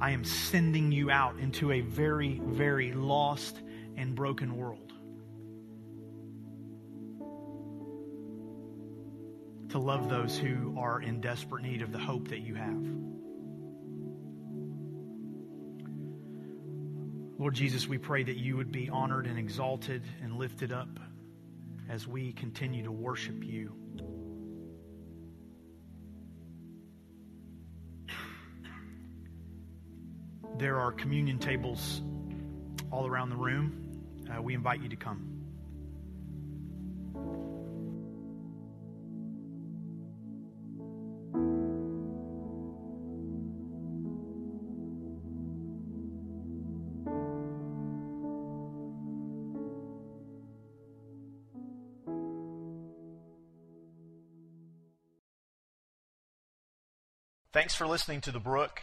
I 0.04 0.10
am 0.10 0.22
sending 0.22 0.92
you 0.92 1.10
out 1.10 1.38
into 1.38 1.72
a 1.72 1.80
very, 1.80 2.38
very 2.44 2.92
lost 2.92 3.58
and 3.96 4.14
broken 4.14 4.54
world. 4.54 4.92
To 9.70 9.78
love 9.78 10.10
those 10.10 10.36
who 10.36 10.76
are 10.78 11.00
in 11.00 11.22
desperate 11.22 11.62
need 11.62 11.80
of 11.80 11.90
the 11.90 11.98
hope 11.98 12.28
that 12.28 12.40
you 12.40 12.54
have. 12.54 12.86
Lord 17.38 17.54
Jesus, 17.54 17.88
we 17.88 17.96
pray 17.96 18.24
that 18.24 18.36
you 18.36 18.58
would 18.58 18.70
be 18.70 18.90
honored 18.90 19.26
and 19.26 19.38
exalted 19.38 20.02
and 20.22 20.36
lifted 20.36 20.70
up 20.70 21.00
as 21.88 22.06
we 22.06 22.34
continue 22.34 22.84
to 22.84 22.92
worship 22.92 23.42
you. 23.42 23.72
There 30.56 30.78
are 30.78 30.92
communion 30.92 31.38
tables 31.38 32.00
all 32.90 33.06
around 33.06 33.30
the 33.30 33.36
room. 33.36 33.90
Uh, 34.30 34.40
we 34.40 34.54
invite 34.54 34.80
you 34.80 34.88
to 34.88 34.96
come. 34.96 35.34
Thanks 57.52 57.74
for 57.74 57.86
listening 57.86 58.20
to 58.22 58.32
The 58.32 58.40
Brook. 58.40 58.82